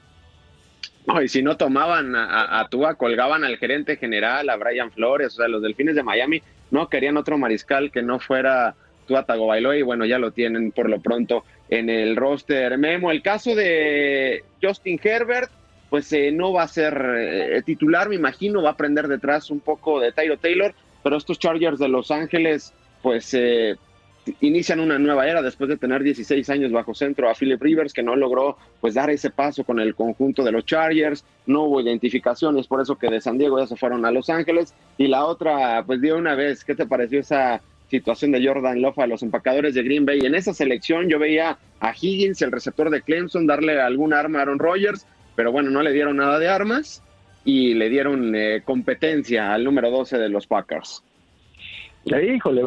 No, 1.07 1.21
y 1.21 1.27
si 1.27 1.41
no 1.41 1.57
tomaban 1.57 2.15
a, 2.15 2.59
a, 2.59 2.95
colgaban 2.95 3.43
al 3.43 3.57
gerente 3.57 3.97
general, 3.97 4.49
a 4.49 4.55
Brian 4.55 4.91
Flores, 4.91 5.33
o 5.33 5.37
sea, 5.37 5.47
los 5.47 5.61
delfines 5.61 5.95
de 5.95 6.03
Miami 6.03 6.41
no 6.71 6.89
querían 6.89 7.17
otro 7.17 7.37
mariscal 7.37 7.91
que 7.91 8.01
no 8.01 8.19
fuera 8.19 8.75
Tua 9.07 9.23
Tagovailoa 9.23 9.77
y 9.77 9.81
bueno, 9.81 10.05
ya 10.05 10.19
lo 10.19 10.31
tienen 10.31 10.71
por 10.71 10.89
lo 10.89 10.99
pronto 10.99 11.43
en 11.69 11.89
el 11.89 12.15
roster. 12.15 12.77
Memo, 12.77 13.11
el 13.11 13.21
caso 13.21 13.55
de 13.55 14.43
Justin 14.61 14.99
Herbert, 15.03 15.51
pues 15.89 16.11
eh, 16.13 16.31
no 16.31 16.53
va 16.53 16.63
a 16.63 16.67
ser 16.67 16.99
eh, 17.17 17.61
titular, 17.65 18.09
me 18.09 18.15
imagino, 18.15 18.61
va 18.61 18.69
a 18.69 18.73
aprender 18.73 19.07
detrás 19.07 19.49
un 19.49 19.59
poco 19.59 19.99
de 19.99 20.11
Tyro 20.11 20.37
Taylor, 20.37 20.73
pero 21.03 21.17
estos 21.17 21.39
Chargers 21.39 21.79
de 21.79 21.87
Los 21.87 22.11
Ángeles, 22.11 22.73
pues 23.01 23.33
eh, 23.33 23.75
inician 24.41 24.79
una 24.79 24.97
nueva 24.97 25.27
era 25.27 25.41
después 25.41 25.69
de 25.69 25.77
tener 25.77 26.01
16 26.01 26.49
años 26.49 26.71
bajo 26.71 26.93
centro 26.93 27.29
a 27.29 27.35
Philip 27.35 27.61
Rivers, 27.61 27.93
que 27.93 28.03
no 28.03 28.15
logró 28.15 28.57
pues 28.81 28.95
dar 28.95 29.09
ese 29.09 29.29
paso 29.29 29.63
con 29.63 29.79
el 29.79 29.95
conjunto 29.95 30.43
de 30.43 30.51
los 30.51 30.65
Chargers, 30.65 31.23
no 31.45 31.63
hubo 31.63 31.81
identificaciones, 31.81 32.67
por 32.67 32.81
eso 32.81 32.95
que 32.95 33.09
de 33.09 33.21
San 33.21 33.37
Diego 33.37 33.59
ya 33.59 33.67
se 33.67 33.75
fueron 33.75 34.05
a 34.05 34.11
Los 34.11 34.29
Ángeles, 34.29 34.73
y 34.97 35.07
la 35.07 35.25
otra, 35.25 35.83
pues 35.85 36.01
dio 36.01 36.17
una 36.17 36.35
vez, 36.35 36.63
¿qué 36.63 36.75
te 36.75 36.87
pareció 36.87 37.19
esa 37.19 37.61
situación 37.89 38.31
de 38.31 38.45
Jordan 38.45 38.81
Love 38.81 38.99
a 38.99 39.07
los 39.07 39.23
empacadores 39.23 39.75
de 39.75 39.83
Green 39.83 40.05
Bay. 40.05 40.19
En 40.21 40.35
esa 40.35 40.53
selección 40.53 41.07
yo 41.07 41.19
veía 41.19 41.57
a 41.79 41.93
Higgins, 41.93 42.41
el 42.41 42.51
receptor 42.51 42.89
de 42.89 43.01
Clemson, 43.01 43.47
darle 43.47 43.79
algún 43.79 44.13
arma 44.13 44.39
a 44.39 44.41
Aaron 44.43 44.59
Rodgers, 44.59 45.05
pero 45.35 45.51
bueno, 45.51 45.69
no 45.69 45.81
le 45.81 45.91
dieron 45.91 46.17
nada 46.17 46.39
de 46.39 46.47
armas 46.47 47.03
y 47.43 47.73
le 47.73 47.89
dieron 47.89 48.35
eh, 48.35 48.61
competencia 48.65 49.53
al 49.53 49.63
número 49.63 49.91
12 49.91 50.17
de 50.17 50.29
los 50.29 50.47
Packers. 50.47 51.03
Híjole, 52.05 52.61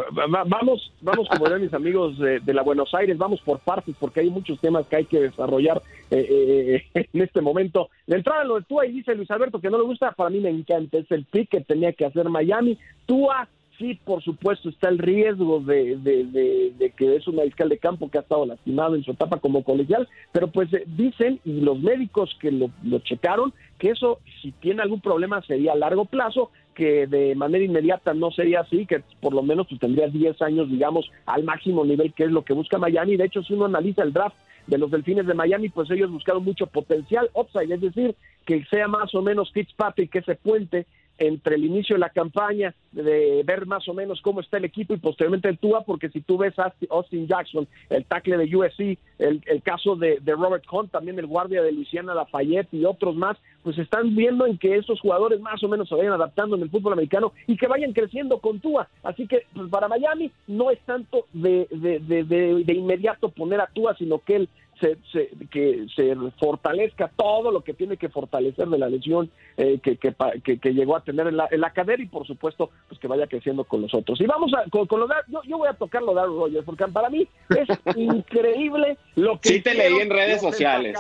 vamos, 0.47 0.93
vamos 1.01 1.29
como 1.29 1.45
ven 1.51 1.63
mis 1.63 1.73
amigos 1.73 2.19
de, 2.19 2.41
la 2.47 2.63
Buenos 2.63 2.93
Aires, 2.93 3.17
vamos 3.17 3.41
por 3.43 3.61
partes 3.61 3.95
porque 3.99 4.21
hay 4.21 4.31
muchos 4.31 4.61
temas 4.61 4.87
que 4.89 4.97
hay 4.97 5.05
que 5.05 5.21
desarrollar 5.21 5.81
eh, 6.11 6.83
eh, 6.95 7.07
en 7.13 7.23
este 7.23 7.41
momento. 7.41 7.89
De 8.07 8.17
entrada 8.17 8.43
lo 8.43 8.57
de 8.57 8.63
Tua 8.63 8.87
y 8.87 8.93
dice 8.93 9.15
Luis 9.15 9.31
Alberto 9.31 9.61
que 9.61 9.71
no 9.71 9.79
le 9.79 9.85
gusta, 9.85 10.11
para 10.13 10.31
mí 10.31 10.41
me 10.41 10.51
encanta, 10.51 10.99
es 10.99 11.11
el 11.13 11.25
pick 11.25 11.51
que 11.51 11.61
tenía 11.61 11.93
que 11.93 12.07
hacer 12.07 12.29
Miami. 12.29 12.79
Tua 13.07 13.49
sí, 13.78 13.99
por 14.04 14.23
supuesto, 14.23 14.68
está 14.68 14.88
el 14.88 14.99
riesgo 14.99 15.61
de, 15.61 15.97
de, 15.97 16.92
que 16.97 17.16
es 17.16 17.26
un 17.28 17.37
mariscal 17.37 17.68
de 17.68 17.78
campo 17.78 18.11
que 18.11 18.18
ha 18.18 18.23
estado 18.23 18.44
lastimado 18.44 18.94
en 18.94 19.04
su 19.04 19.12
etapa 19.12 19.38
como 19.38 19.62
colegial, 19.62 20.08
pero 20.32 20.49
pues 20.49 20.73
eh, 20.75 20.85
dicen, 20.87 21.40
y 21.44 21.61
los 21.61 21.80
médicos 21.80 22.37
que 22.40 22.50
lo, 22.50 22.70
lo 22.82 22.99
checaron, 23.00 23.52
que 23.78 23.90
eso, 23.90 24.18
si 24.42 24.52
tiene 24.52 24.82
algún 24.82 25.00
problema, 25.00 25.40
sería 25.42 25.73
a 25.73 25.76
largo 25.76 26.04
plazo, 26.04 26.50
que 26.75 27.06
de 27.06 27.35
manera 27.35 27.64
inmediata 27.64 28.14
no 28.14 28.30
sería 28.30 28.61
así, 28.61 28.87
que 28.87 29.02
por 29.20 29.32
lo 29.32 29.42
menos 29.42 29.66
tú 29.66 29.76
tendrías 29.78 30.12
10 30.12 30.40
años, 30.42 30.70
digamos, 30.70 31.11
al 31.26 31.42
máximo 31.42 31.85
nivel, 31.85 32.12
que 32.12 32.25
es 32.25 32.30
lo 32.30 32.42
que 32.42 32.52
busca 32.52 32.78
Miami. 32.78 33.16
De 33.16 33.25
hecho, 33.25 33.42
si 33.42 33.54
uno 33.54 33.64
analiza 33.64 34.02
el 34.02 34.12
draft 34.12 34.37
de 34.68 34.78
los 34.78 34.90
Delfines 34.90 35.26
de 35.26 35.35
Miami, 35.35 35.70
pues 35.70 35.90
ellos 35.90 36.11
buscaron 36.11 36.44
mucho 36.44 36.66
potencial 36.66 37.30
upside, 37.35 37.73
es 37.73 37.80
decir, 37.80 38.14
que 38.47 38.64
sea 38.66 38.87
más 38.87 39.12
o 39.14 39.23
menos 39.23 39.50
Fitzpatrick 39.50 40.14
ese 40.14 40.37
puente 40.37 40.87
entre 41.19 41.57
el 41.57 41.65
inicio 41.65 41.97
de 41.97 42.01
la 42.01 42.11
campaña, 42.11 42.75
de 42.93 43.43
ver 43.45 43.67
más 43.67 43.89
o 43.89 43.95
menos 43.95 44.21
cómo 44.23 44.41
está 44.41 44.57
el 44.57 44.65
equipo 44.65 44.95
y 44.95 44.99
posteriormente 44.99 45.49
el 45.49 45.59
TUA, 45.59 45.85
porque 45.85 46.09
si 46.09 46.21
tú 46.21 46.39
ves 46.39 46.59
a 46.59 46.73
Austin 46.91 47.27
Jackson, 47.27 47.67
el 47.91 48.05
tackle 48.05 48.39
de 48.39 48.57
USC, 48.57 48.99
el, 49.19 49.63
caso 49.63 49.97
de, 49.97 50.21
Robert 50.27 50.65
Hunt, 50.71 50.91
también 50.91 51.19
el 51.19 51.27
guardia 51.27 51.63
de 51.63 51.73
Luisiana 51.73 52.15
Lafayette 52.15 52.73
y 52.73 52.85
otros 52.85 53.17
más, 53.17 53.37
pues 53.63 53.79
están 53.79 54.15
viendo 54.15 54.47
en 54.47 54.59
que 54.59 54.77
estos 54.77 55.01
jugadores 55.01 55.41
más 55.41 55.63
o 55.63 55.69
menos 55.69 55.89
se 55.89 55.95
vayan 55.95 56.13
adaptando 56.13 56.57
en 56.57 56.63
el 56.63 56.71
fútbol 56.71 56.93
americano 56.93 57.33
y 57.47 57.57
que 57.57 57.67
vayan 57.67 57.93
creciendo 57.93 58.39
con 58.39 58.61
Tua. 58.61 58.89
Así 59.03 59.27
que 59.27 59.45
pues, 59.55 59.69
para 59.71 59.89
Miami 59.89 60.31
no 60.47 60.71
es 60.71 60.79
tanto 60.81 61.27
de, 61.33 61.67
de 61.71 62.75
inmediato 62.75 63.29
poner 63.31 63.61
a 63.61 63.67
Tua, 63.67 63.95
sino 63.97 64.21
que 64.21 64.37
él 64.37 64.49
se, 64.81 65.29
que 65.51 65.87
se 65.95 66.15
fortalezca 66.39 67.11
todo 67.17 67.51
lo 67.51 67.63
que 67.63 67.75
tiene 67.75 67.97
que 67.97 68.09
fortalecer 68.09 68.69
de 68.69 68.79
la 68.79 68.89
lesión 68.89 69.31
eh, 69.57 69.81
que, 69.83 69.97
que, 69.97 70.73
llegó 70.73 70.97
a 70.97 71.01
tener 71.01 71.27
en 71.27 71.37
la, 71.37 71.71
cadera 71.73 72.03
y 72.03 72.07
por 72.07 72.27
supuesto 72.27 72.71
pues 72.89 73.01
que 73.01 73.09
vaya 73.09 73.27
creciendo 73.27 73.65
con 73.65 73.83
los 73.83 73.93
otros. 73.95 74.21
Y 74.21 74.27
vamos 74.27 74.53
a, 74.55 74.69
con, 74.71 75.01
lo 75.01 75.07
de, 75.07 75.15
yo, 75.47 75.59
voy 75.59 75.69
a 75.69 75.75
tocar 75.75 76.03
lo 76.03 76.15
de 76.15 76.21
Aaron 76.21 76.39
Rodgers 76.39 76.65
porque 76.65 76.87
para 76.89 77.11
mí 77.11 77.27
es 77.51 77.69
increíble 77.97 78.97
lo 79.15 79.41
que... 79.41 79.49
Sí 79.49 79.61
te 79.61 79.75
leí 79.75 79.97
en 79.97 80.11
redes 80.11 80.41
sociales. 80.41 80.99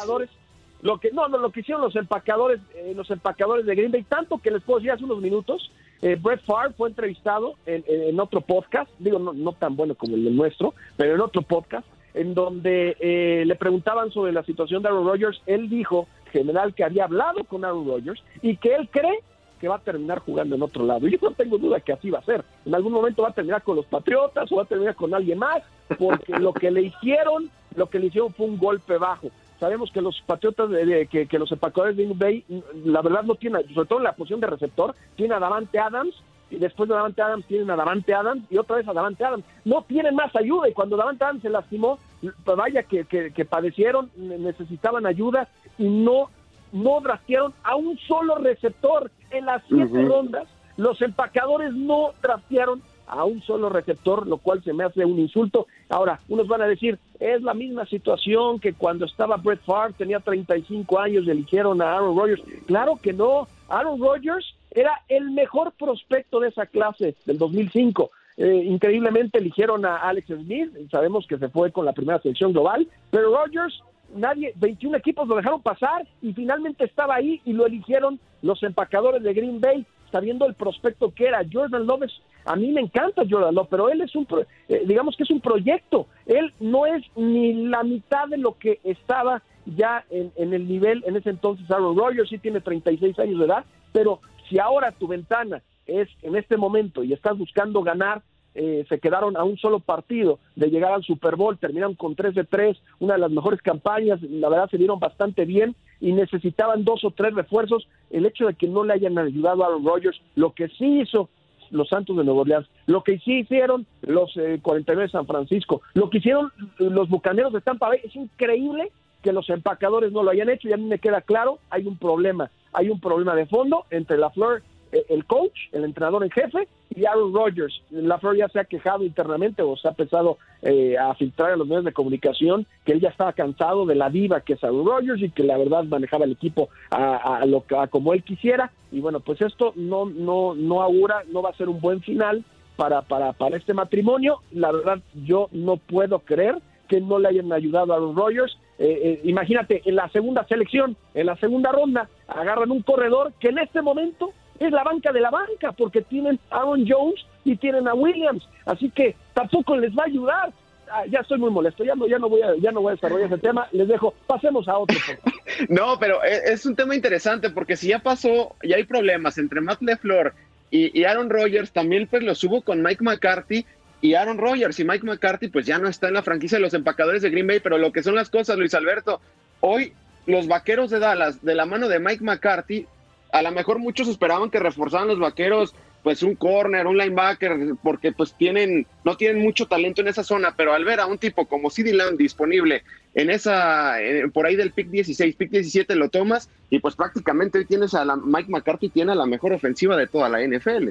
Lo 0.80 0.98
que, 0.98 1.10
no, 1.10 1.28
no, 1.28 1.38
lo 1.38 1.50
que 1.50 1.60
hicieron 1.60 1.82
los 1.82 1.96
empacadores, 1.96 2.60
eh, 2.76 2.92
los 2.94 3.10
empacadores 3.10 3.66
de 3.66 3.74
Green 3.74 3.90
Bay, 3.90 4.04
tanto 4.04 4.38
que 4.38 4.52
les 4.52 4.62
puedo 4.62 4.78
decir 4.78 4.92
hace 4.92 5.02
unos 5.02 5.20
minutos, 5.20 5.72
eh, 6.02 6.16
Brett 6.20 6.44
Favre 6.44 6.72
fue 6.76 6.88
entrevistado 6.88 7.56
en, 7.66 7.82
en, 7.88 8.20
otro 8.20 8.40
podcast, 8.40 8.88
digo, 9.00 9.18
no, 9.18 9.32
no 9.32 9.52
tan 9.54 9.74
bueno 9.74 9.96
como 9.96 10.14
el 10.14 10.36
nuestro, 10.36 10.74
pero 10.96 11.16
en 11.16 11.20
otro 11.20 11.42
podcast, 11.42 11.84
en 12.14 12.34
donde 12.34 12.96
eh, 13.00 13.42
le 13.44 13.54
preguntaban 13.56 14.12
sobre 14.12 14.32
la 14.32 14.44
situación 14.44 14.82
de 14.82 14.88
Aaron 14.88 15.06
Rodgers, 15.06 15.42
él 15.46 15.68
dijo, 15.68 16.06
general, 16.32 16.74
que 16.74 16.84
había 16.84 17.04
hablado 17.04 17.44
con 17.44 17.64
Aaron 17.64 17.86
Rodgers 17.86 18.22
y 18.42 18.56
que 18.56 18.74
él 18.74 18.88
cree 18.90 19.20
que 19.60 19.68
va 19.68 19.76
a 19.76 19.80
terminar 19.80 20.20
jugando 20.20 20.54
en 20.54 20.62
otro 20.62 20.84
lado. 20.84 21.06
Y 21.06 21.12
yo 21.12 21.18
no 21.20 21.32
tengo 21.32 21.58
duda 21.58 21.80
que 21.80 21.92
así 21.92 22.10
va 22.10 22.20
a 22.20 22.24
ser. 22.24 22.44
En 22.64 22.74
algún 22.74 22.92
momento 22.92 23.22
va 23.22 23.30
a 23.30 23.34
terminar 23.34 23.62
con 23.62 23.76
los 23.76 23.86
Patriotas 23.86 24.50
o 24.52 24.56
va 24.56 24.62
a 24.62 24.66
terminar 24.66 24.94
con 24.94 25.12
alguien 25.14 25.38
más, 25.38 25.62
porque 25.98 26.38
lo 26.38 26.52
que 26.52 26.70
le 26.70 26.82
hicieron, 26.82 27.50
lo 27.74 27.88
que 27.88 27.98
le 27.98 28.06
hicieron 28.06 28.32
fue 28.32 28.46
un 28.46 28.58
golpe 28.58 28.98
bajo. 28.98 29.30
Sabemos 29.60 29.90
que 29.90 30.00
los 30.00 30.20
Patriotas, 30.22 30.70
de, 30.70 31.08
que, 31.10 31.26
que, 31.26 31.38
los 31.38 31.50
empacadores 31.50 31.96
de 31.96 32.04
Green 32.04 32.18
Bay, 32.18 32.44
la 32.84 33.02
verdad 33.02 33.24
no 33.24 33.34
tienen, 33.34 33.62
sobre 33.74 33.88
todo 33.88 33.98
en 33.98 34.04
la 34.04 34.12
posición 34.12 34.40
de 34.40 34.46
receptor, 34.46 34.94
tiene 35.16 35.34
a 35.34 35.40
Davante 35.40 35.78
Adams, 35.78 36.14
y 36.50 36.56
después 36.56 36.88
de 36.88 36.94
Davante 36.94 37.22
Adams 37.22 37.46
tienen 37.46 37.70
a 37.70 37.76
Davante 37.76 38.14
Adams 38.14 38.44
y 38.50 38.56
otra 38.56 38.76
vez 38.76 38.88
a 38.88 38.92
Davante 38.92 39.24
Adams. 39.24 39.44
No 39.64 39.82
tienen 39.82 40.14
más 40.14 40.34
ayuda 40.34 40.68
y 40.68 40.72
cuando 40.72 40.96
Davante 40.96 41.24
Adams 41.24 41.42
se 41.42 41.50
lastimó, 41.50 41.98
pues 42.20 42.56
vaya 42.56 42.82
que, 42.84 43.04
que, 43.04 43.44
padecieron, 43.44 44.10
necesitaban 44.16 45.06
ayuda 45.06 45.48
y 45.76 45.88
no, 45.88 46.30
no 46.72 47.00
draftearon 47.00 47.52
a 47.62 47.76
un 47.76 47.98
solo 47.98 48.36
receptor 48.36 49.10
en 49.30 49.46
las 49.46 49.62
siete 49.68 50.02
rondas. 50.02 50.48
Los 50.76 51.02
empacadores 51.02 51.74
no 51.74 52.12
draftearon 52.22 52.82
a 53.08 53.24
un 53.24 53.42
solo 53.42 53.68
receptor, 53.68 54.26
lo 54.26 54.38
cual 54.38 54.62
se 54.62 54.72
me 54.72 54.84
hace 54.84 55.04
un 55.04 55.18
insulto. 55.18 55.66
Ahora, 55.88 56.20
unos 56.28 56.46
van 56.46 56.62
a 56.62 56.66
decir, 56.66 56.98
es 57.18 57.42
la 57.42 57.54
misma 57.54 57.86
situación 57.86 58.60
que 58.60 58.72
cuando 58.72 59.06
estaba 59.06 59.36
Brett 59.36 59.62
Favre, 59.62 59.94
tenía 59.96 60.20
35 60.20 60.98
años 60.98 61.26
eligieron 61.26 61.80
a 61.82 61.96
Aaron 61.96 62.16
Rodgers. 62.16 62.42
Claro 62.66 62.98
que 63.02 63.12
no. 63.12 63.48
Aaron 63.68 64.00
Rodgers 64.00 64.54
era 64.70 65.02
el 65.08 65.30
mejor 65.30 65.72
prospecto 65.72 66.40
de 66.40 66.48
esa 66.48 66.66
clase 66.66 67.16
del 67.24 67.38
2005. 67.38 68.10
Eh, 68.36 68.62
increíblemente 68.66 69.38
eligieron 69.38 69.84
a 69.84 69.96
Alex 69.96 70.28
Smith, 70.28 70.70
sabemos 70.92 71.26
que 71.26 71.38
se 71.38 71.48
fue 71.48 71.72
con 71.72 71.84
la 71.84 71.92
primera 71.92 72.20
selección 72.20 72.52
global, 72.52 72.86
pero 73.10 73.36
Rodgers, 73.36 73.82
nadie, 74.14 74.52
21 74.56 74.96
equipos 74.96 75.26
lo 75.26 75.34
dejaron 75.34 75.60
pasar 75.60 76.06
y 76.22 76.32
finalmente 76.32 76.84
estaba 76.84 77.16
ahí 77.16 77.40
y 77.44 77.52
lo 77.52 77.66
eligieron 77.66 78.20
los 78.42 78.62
empacadores 78.62 79.24
de 79.24 79.34
Green 79.34 79.60
Bay, 79.60 79.84
sabiendo 80.10 80.46
el 80.46 80.54
prospecto 80.54 81.12
que 81.14 81.26
era. 81.26 81.44
Jordan 81.50 81.86
Love 81.86 82.10
a 82.44 82.56
mí 82.56 82.72
me 82.72 82.80
encanta 82.80 83.24
Jordan 83.28 83.54
Love, 83.54 83.68
pero 83.70 83.90
él 83.90 84.00
es 84.00 84.14
un, 84.16 84.26
eh, 84.68 84.82
digamos 84.86 85.16
que 85.16 85.24
es 85.24 85.30
un 85.30 85.40
proyecto, 85.40 86.06
él 86.24 86.52
no 86.60 86.86
es 86.86 87.04
ni 87.14 87.52
la 87.68 87.82
mitad 87.82 88.26
de 88.26 88.38
lo 88.38 88.56
que 88.56 88.80
estaba 88.84 89.42
ya 89.66 90.06
en, 90.08 90.32
en 90.36 90.54
el 90.54 90.66
nivel 90.66 91.04
en 91.06 91.16
ese 91.16 91.28
entonces 91.28 91.70
Aaron 91.70 91.96
Rodgers, 91.96 92.30
sí 92.30 92.38
tiene 92.38 92.62
36 92.62 93.18
años 93.18 93.38
de 93.38 93.44
edad, 93.44 93.64
pero 93.92 94.20
si 94.48 94.58
ahora 94.58 94.92
tu 94.92 95.06
ventana 95.06 95.62
es 95.86 96.08
en 96.22 96.36
este 96.36 96.56
momento 96.56 97.04
y 97.04 97.12
estás 97.12 97.36
buscando 97.36 97.82
ganar, 97.82 98.22
eh, 98.60 98.84
se 98.88 98.98
quedaron 98.98 99.36
a 99.36 99.44
un 99.44 99.56
solo 99.56 99.78
partido 99.78 100.40
de 100.56 100.68
llegar 100.68 100.92
al 100.92 101.04
Super 101.04 101.36
Bowl, 101.36 101.58
terminaron 101.58 101.94
con 101.94 102.16
3 102.16 102.34
de 102.34 102.44
3, 102.44 102.76
una 102.98 103.14
de 103.14 103.20
las 103.20 103.30
mejores 103.30 103.62
campañas, 103.62 104.20
la 104.22 104.48
verdad 104.48 104.68
se 104.68 104.78
dieron 104.78 104.98
bastante 104.98 105.44
bien 105.44 105.76
y 106.00 106.12
necesitaban 106.12 106.84
dos 106.84 107.04
o 107.04 107.12
tres 107.12 107.34
refuerzos. 107.34 107.88
El 108.10 108.26
hecho 108.26 108.46
de 108.46 108.54
que 108.54 108.66
no 108.66 108.82
le 108.84 108.94
hayan 108.94 109.16
ayudado 109.16 109.62
a 109.62 109.66
Aaron 109.68 109.84
Rodgers, 109.84 110.20
lo 110.34 110.52
que 110.52 110.68
sí 110.68 111.00
hizo 111.00 111.28
los 111.70 111.88
Santos 111.88 112.16
de 112.16 112.24
Nueva 112.24 112.40
Orleans, 112.40 112.68
lo 112.86 113.04
que 113.04 113.18
sí 113.18 113.40
hicieron 113.40 113.86
los 114.02 114.32
49 114.32 115.02
eh, 115.02 115.06
de 115.06 115.12
San 115.12 115.26
Francisco, 115.26 115.82
lo 115.94 116.10
que 116.10 116.18
hicieron 116.18 116.50
los 116.78 117.08
Bucaneros 117.08 117.52
de 117.52 117.60
Tampa 117.60 117.88
Bay, 117.88 118.00
es 118.02 118.16
increíble 118.16 118.90
que 119.22 119.32
los 119.32 119.48
empacadores 119.50 120.12
no 120.12 120.22
lo 120.22 120.30
hayan 120.30 120.48
hecho 120.48 120.68
y 120.68 120.72
a 120.72 120.76
mí 120.76 120.84
me 120.84 120.98
queda 120.98 121.20
claro, 121.20 121.58
hay 121.70 121.86
un 121.86 121.96
problema 121.96 122.50
hay 122.72 122.90
un 122.90 123.00
problema 123.00 123.34
de 123.34 123.46
fondo 123.46 123.84
entre 123.90 124.18
la 124.18 124.30
Flor, 124.30 124.62
eh, 124.92 125.04
el 125.08 125.24
coach, 125.24 125.56
el 125.72 125.84
entrenador 125.84 126.24
en 126.24 126.30
jefe, 126.30 126.68
y 126.94 127.04
Aaron 127.04 127.32
Rodgers. 127.32 127.82
La 127.90 128.18
Flor 128.18 128.36
ya 128.36 128.48
se 128.48 128.60
ha 128.60 128.64
quejado 128.64 129.04
internamente 129.04 129.62
o 129.62 129.76
se 129.76 129.88
ha 129.88 129.90
empezado 129.90 130.38
eh, 130.62 130.96
a 130.98 131.14
filtrar 131.14 131.52
en 131.52 131.58
los 131.58 131.68
medios 131.68 131.84
de 131.84 131.92
comunicación 131.92 132.66
que 132.84 132.92
él 132.92 133.00
ya 133.00 133.08
estaba 133.08 133.32
cansado 133.32 133.86
de 133.86 133.94
la 133.94 134.10
diva 134.10 134.40
que 134.40 134.54
es 134.54 134.64
Aaron 134.64 134.86
Rodgers 134.86 135.22
y 135.22 135.30
que 135.30 135.42
la 135.42 135.56
verdad 135.58 135.84
manejaba 135.84 136.24
el 136.24 136.32
equipo 136.32 136.68
a, 136.90 137.44
lo 137.46 137.64
como 137.90 138.14
él 138.14 138.22
quisiera. 138.22 138.72
Y 138.90 139.00
bueno, 139.00 139.20
pues 139.20 139.40
esto 139.42 139.72
no, 139.76 140.06
no, 140.06 140.54
no 140.54 140.82
augura, 140.82 141.22
no 141.32 141.42
va 141.42 141.50
a 141.50 141.56
ser 141.56 141.68
un 141.68 141.80
buen 141.80 142.00
final 142.00 142.44
para, 142.76 143.02
para, 143.02 143.32
para 143.32 143.56
este 143.56 143.74
matrimonio. 143.74 144.40
La 144.52 144.72
verdad, 144.72 145.00
yo 145.24 145.48
no 145.52 145.76
puedo 145.76 146.20
creer 146.20 146.56
que 146.88 147.00
no 147.00 147.18
le 147.18 147.28
hayan 147.28 147.52
ayudado 147.52 147.92
a 147.92 147.96
Aaron 147.96 148.16
Rodgers 148.16 148.56
eh, 148.78 149.00
eh, 149.02 149.20
imagínate, 149.24 149.82
en 149.84 149.96
la 149.96 150.08
segunda 150.10 150.46
selección, 150.46 150.96
en 151.14 151.26
la 151.26 151.36
segunda 151.36 151.72
ronda, 151.72 152.08
agarran 152.28 152.70
un 152.70 152.82
corredor 152.82 153.32
que 153.40 153.48
en 153.48 153.58
este 153.58 153.82
momento 153.82 154.30
es 154.58 154.72
la 154.72 154.84
banca 154.84 155.12
de 155.12 155.20
la 155.20 155.30
banca, 155.30 155.72
porque 155.72 156.02
tienen 156.02 156.38
a 156.50 156.58
Aaron 156.58 156.84
Jones 156.86 157.26
y 157.44 157.56
tienen 157.56 157.88
a 157.88 157.94
Williams, 157.94 158.46
así 158.66 158.90
que 158.90 159.16
tampoco 159.34 159.76
les 159.76 159.92
va 159.96 160.04
a 160.04 160.06
ayudar. 160.06 160.52
Ah, 160.90 161.04
ya 161.06 161.20
estoy 161.20 161.38
muy 161.38 161.50
molesto, 161.50 161.84
ya 161.84 161.94
no, 161.94 162.06
ya 162.06 162.18
no 162.18 162.30
voy 162.30 162.40
a, 162.40 162.92
desarrollar 162.92 163.26
ese 163.26 163.38
tema, 163.38 163.68
les 163.72 163.88
dejo, 163.88 164.14
pasemos 164.26 164.66
a 164.68 164.78
otro. 164.78 164.96
no, 165.68 165.98
pero 165.98 166.24
e, 166.24 166.52
es 166.52 166.64
un 166.64 166.76
tema 166.76 166.94
interesante 166.94 167.50
porque 167.50 167.76
si 167.76 167.88
ya 167.88 167.98
pasó, 167.98 168.56
ya 168.62 168.76
hay 168.76 168.84
problemas 168.84 169.36
entre 169.36 169.60
Matt 169.60 169.82
LeFleur 169.82 170.32
y, 170.70 170.98
y 170.98 171.04
Aaron 171.04 171.28
Rodgers, 171.28 171.72
también 171.72 172.06
pues 172.06 172.22
lo 172.22 172.34
subo 172.34 172.62
con 172.62 172.82
Mike 172.82 173.04
McCarthy, 173.04 173.66
y 174.00 174.14
Aaron 174.14 174.38
Rodgers 174.38 174.78
y 174.78 174.84
Mike 174.84 175.04
McCarthy 175.04 175.48
pues 175.48 175.66
ya 175.66 175.78
no 175.78 175.88
está 175.88 176.08
en 176.08 176.14
la 176.14 176.22
franquicia 176.22 176.58
de 176.58 176.62
los 176.62 176.74
empacadores 176.74 177.22
de 177.22 177.30
Green 177.30 177.46
Bay, 177.46 177.60
pero 177.60 177.78
lo 177.78 177.92
que 177.92 178.02
son 178.02 178.14
las 178.14 178.30
cosas, 178.30 178.56
Luis 178.56 178.74
Alberto, 178.74 179.20
hoy 179.60 179.92
los 180.26 180.46
vaqueros 180.46 180.90
de 180.90 180.98
Dallas, 180.98 181.44
de 181.44 181.54
la 181.54 181.66
mano 181.66 181.88
de 181.88 181.98
Mike 181.98 182.22
McCarthy, 182.22 182.86
a 183.32 183.42
lo 183.42 183.52
mejor 183.52 183.78
muchos 183.78 184.08
esperaban 184.08 184.50
que 184.50 184.58
reforzaran 184.58 185.08
los 185.08 185.18
vaqueros 185.18 185.74
pues 186.02 186.22
un 186.22 186.36
corner, 186.36 186.86
un 186.86 186.96
linebacker, 186.96 187.74
porque 187.82 188.12
pues 188.12 188.32
tienen, 188.34 188.86
no 189.04 189.16
tienen 189.16 189.42
mucho 189.42 189.66
talento 189.66 190.00
en 190.00 190.08
esa 190.08 190.22
zona, 190.22 190.54
pero 190.56 190.72
al 190.72 190.84
ver 190.84 191.00
a 191.00 191.06
un 191.06 191.18
tipo 191.18 191.46
como 191.46 191.70
CeeDee 191.70 191.92
Lamb 191.92 192.16
disponible 192.16 192.84
en 193.14 193.30
esa, 193.30 193.96
por 194.32 194.46
ahí 194.46 194.54
del 194.54 194.70
pick 194.70 194.88
16, 194.88 195.34
pick 195.34 195.50
17 195.50 195.96
lo 195.96 196.08
tomas 196.08 196.50
y 196.70 196.78
pues 196.78 196.94
prácticamente 196.94 197.64
tienes 197.64 197.94
a 197.94 198.04
la, 198.04 198.16
Mike 198.16 198.48
McCarthy 198.48 198.88
tiene 198.90 199.14
la 199.14 199.26
mejor 199.26 199.52
ofensiva 199.52 199.96
de 199.96 200.06
toda 200.06 200.28
la 200.28 200.40
NFL 200.40 200.90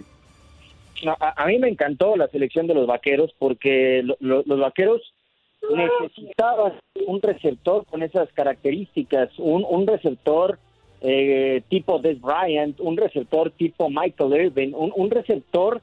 a, 1.20 1.46
mí 1.46 1.60
me 1.60 1.70
encantó 1.70 2.16
la 2.16 2.28
selección 2.28 2.68
de 2.68 2.74
los 2.74 2.88
vaqueros 2.88 3.34
porque 3.38 4.04
los 4.20 4.60
vaqueros 4.60 5.14
necesitaban 5.70 6.74
un 7.06 7.22
receptor 7.22 7.86
con 7.86 8.04
esas 8.04 8.32
características, 8.34 9.30
un, 9.38 9.66
un 9.68 9.86
receptor 9.86 10.60
eh, 11.02 11.62
tipo 11.70 12.00
Des 12.00 12.20
Bryant, 12.20 12.80
un 12.80 12.98
receptor 12.98 13.52
tipo 13.52 13.90
Michael 13.90 14.46
Irvin, 14.46 14.74
un, 14.76 15.10
receptor 15.12 15.82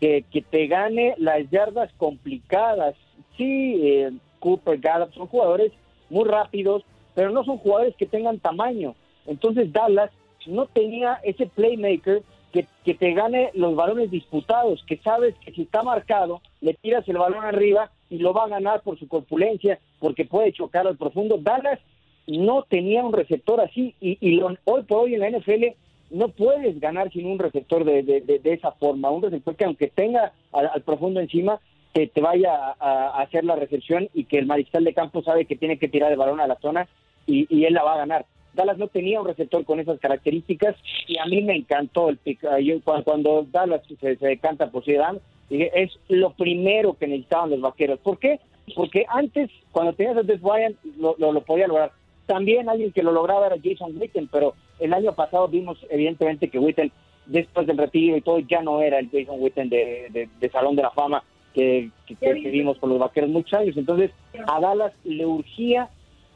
que, 0.00 0.24
que, 0.30 0.42
te 0.42 0.66
gane 0.66 1.14
las 1.18 1.48
yardas 1.50 1.92
complicadas. 1.96 2.94
Sí, 3.36 3.80
eh, 3.82 4.12
Cooper, 4.38 4.78
Gallup 4.78 5.12
son 5.14 5.26
jugadores 5.26 5.72
muy 6.10 6.28
rápidos, 6.28 6.84
pero 7.14 7.30
no 7.30 7.44
son 7.44 7.58
jugadores 7.58 7.94
que 7.96 8.06
tengan 8.06 8.38
tamaño. 8.38 8.94
Entonces 9.26 9.72
Dallas 9.72 10.10
no 10.46 10.66
tenía 10.66 11.18
ese 11.22 11.46
playmaker 11.46 12.22
que, 12.52 12.94
te 12.94 13.12
gane 13.14 13.50
los 13.54 13.74
balones 13.74 14.12
disputados, 14.12 14.84
que 14.86 14.98
sabes 14.98 15.34
que 15.44 15.50
si 15.52 15.62
está 15.62 15.82
marcado, 15.82 16.40
le 16.60 16.74
tiras 16.74 17.06
el 17.08 17.18
balón 17.18 17.44
arriba 17.44 17.90
y 18.10 18.18
lo 18.18 18.32
va 18.32 18.44
a 18.44 18.48
ganar 18.48 18.82
por 18.82 18.96
su 18.96 19.08
corpulencia, 19.08 19.80
porque 19.98 20.24
puede 20.24 20.52
chocar 20.52 20.86
al 20.86 20.96
profundo. 20.96 21.38
Dallas 21.40 21.80
no 22.26 22.62
tenía 22.62 23.04
un 23.04 23.12
receptor 23.12 23.60
así 23.60 23.94
y, 24.00 24.18
y 24.20 24.40
hoy 24.40 24.82
por 24.82 25.00
hoy 25.00 25.14
en 25.14 25.20
la 25.20 25.30
NFL 25.30 25.64
no 26.10 26.28
puedes 26.28 26.78
ganar 26.80 27.10
sin 27.12 27.26
un 27.26 27.38
receptor 27.38 27.84
de, 27.84 28.02
de, 28.02 28.40
esa 28.52 28.72
forma, 28.72 29.10
un 29.10 29.22
receptor 29.22 29.56
que 29.56 29.64
aunque 29.64 29.88
tenga 29.88 30.32
al, 30.52 30.82
profundo 30.82 31.20
encima, 31.20 31.60
te, 31.92 32.06
te 32.06 32.20
vaya 32.20 32.74
a, 32.78 33.20
hacer 33.22 33.44
la 33.44 33.56
recepción 33.56 34.08
y 34.14 34.24
que 34.24 34.38
el 34.38 34.46
mariscal 34.46 34.84
de 34.84 34.94
campo 34.94 35.22
sabe 35.22 35.46
que 35.46 35.56
tiene 35.56 35.78
que 35.78 35.88
tirar 35.88 36.12
el 36.12 36.18
balón 36.18 36.40
a 36.40 36.46
la 36.46 36.56
zona 36.60 36.88
y, 37.26 37.46
y 37.54 37.64
él 37.64 37.74
la 37.74 37.82
va 37.82 37.94
a 37.94 37.98
ganar. 37.98 38.26
Dallas 38.54 38.78
no 38.78 38.88
tenía 38.88 39.20
un 39.20 39.26
receptor 39.26 39.64
con 39.64 39.80
esas 39.80 39.98
características 39.98 40.76
y 41.06 41.18
a 41.18 41.26
mí 41.26 41.42
me 41.42 41.56
encantó 41.56 42.08
el 42.08 42.18
pick. 42.18 42.44
Ah, 42.44 42.58
cuando 43.04 43.46
Dallas 43.50 43.82
se, 44.00 44.16
decanta 44.16 44.70
por 44.70 44.84
dije, 44.84 45.70
es 45.74 45.90
lo 46.08 46.30
primero 46.30 46.94
que 46.94 47.06
necesitaban 47.06 47.50
los 47.50 47.60
vaqueros. 47.60 47.98
¿Por 48.00 48.18
qué? 48.18 48.40
Porque 48.74 49.04
antes, 49.08 49.50
cuando 49.72 49.92
tenías 49.92 50.16
a 50.16 50.22
Des 50.22 50.40
Bryant, 50.40 50.76
lo, 50.98 51.16
lo, 51.18 51.40
podía 51.42 51.66
lograr. 51.66 51.92
También 52.26 52.68
alguien 52.68 52.92
que 52.92 53.02
lo 53.02 53.12
lograba 53.12 53.46
era 53.46 53.56
Jason 53.62 53.94
Witten, 53.98 54.28
pero 54.28 54.54
el 54.78 54.92
año 54.94 55.12
pasado 55.14 55.48
vimos 55.48 55.78
evidentemente 55.90 56.48
que 56.48 56.58
Witten, 56.58 56.90
después 57.26 57.66
del 57.66 57.78
retiro 57.78 58.16
y 58.16 58.20
todo, 58.20 58.38
ya 58.38 58.62
no 58.62 58.80
era 58.80 58.98
el 58.98 59.10
Jason 59.10 59.36
Witten 59.38 59.68
de, 59.68 60.50
Salón 60.52 60.76
de 60.76 60.82
la 60.82 60.90
Fama 60.90 61.22
que, 61.52 61.90
que, 62.06 62.16
que 62.16 62.50
vimos 62.50 62.78
con 62.78 62.90
los 62.90 62.98
vaqueros 62.98 63.30
muchos 63.30 63.58
años. 63.58 63.76
Entonces, 63.76 64.10
a 64.46 64.60
Dallas 64.60 64.92
le 65.04 65.26
urgía 65.26 65.88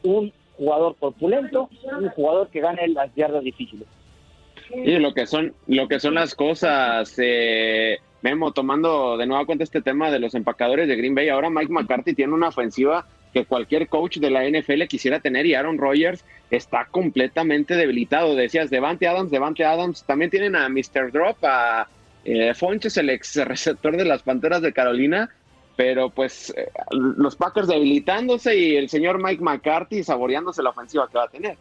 un 0.02 0.32
jugador 0.56 0.96
corpulento, 0.96 1.70
un 1.98 2.08
jugador 2.10 2.48
que 2.48 2.60
gane 2.60 2.88
las 2.88 3.14
yardas 3.14 3.42
difíciles. 3.42 3.86
Y 4.74 4.98
lo 4.98 5.14
que 5.14 5.26
son, 5.26 5.54
lo 5.66 5.88
que 5.88 5.98
son 5.98 6.14
las 6.14 6.34
cosas, 6.34 7.14
eh, 7.18 7.98
Memo, 8.22 8.52
tomando 8.52 9.16
de 9.16 9.26
nuevo 9.26 9.46
cuenta 9.46 9.64
este 9.64 9.80
tema 9.80 10.10
de 10.10 10.18
los 10.18 10.34
empacadores 10.34 10.88
de 10.88 10.96
Green 10.96 11.14
Bay, 11.14 11.28
ahora 11.28 11.48
Mike 11.48 11.72
McCarthy 11.72 12.14
tiene 12.14 12.34
una 12.34 12.48
ofensiva 12.48 13.06
que 13.32 13.44
cualquier 13.44 13.88
coach 13.88 14.18
de 14.18 14.30
la 14.30 14.48
NFL 14.48 14.84
quisiera 14.88 15.20
tener 15.20 15.46
y 15.46 15.54
Aaron 15.54 15.78
Rodgers 15.78 16.24
está 16.50 16.86
completamente 16.90 17.74
debilitado. 17.74 18.34
Decías, 18.34 18.70
Devante 18.70 19.06
Adams, 19.06 19.30
Devante 19.30 19.64
Adams, 19.64 20.04
también 20.04 20.30
tienen 20.30 20.56
a 20.56 20.68
Mr. 20.68 21.12
Drop, 21.12 21.36
a 21.42 21.88
eh, 22.24 22.54
Fonches, 22.54 22.96
el 22.96 23.10
ex 23.10 23.36
receptor 23.36 23.96
de 23.96 24.04
las 24.04 24.22
Panteras 24.22 24.62
de 24.62 24.72
Carolina, 24.72 25.30
pero 25.76 26.10
pues 26.10 26.52
eh, 26.56 26.70
los 26.90 27.36
Packers 27.36 27.68
debilitándose 27.68 28.56
y 28.56 28.76
el 28.76 28.88
señor 28.88 29.22
Mike 29.22 29.42
McCarthy 29.42 30.02
saboreándose 30.02 30.62
la 30.62 30.70
ofensiva 30.70 31.08
que 31.08 31.18
va 31.18 31.24
a 31.24 31.28
tener. 31.28 31.56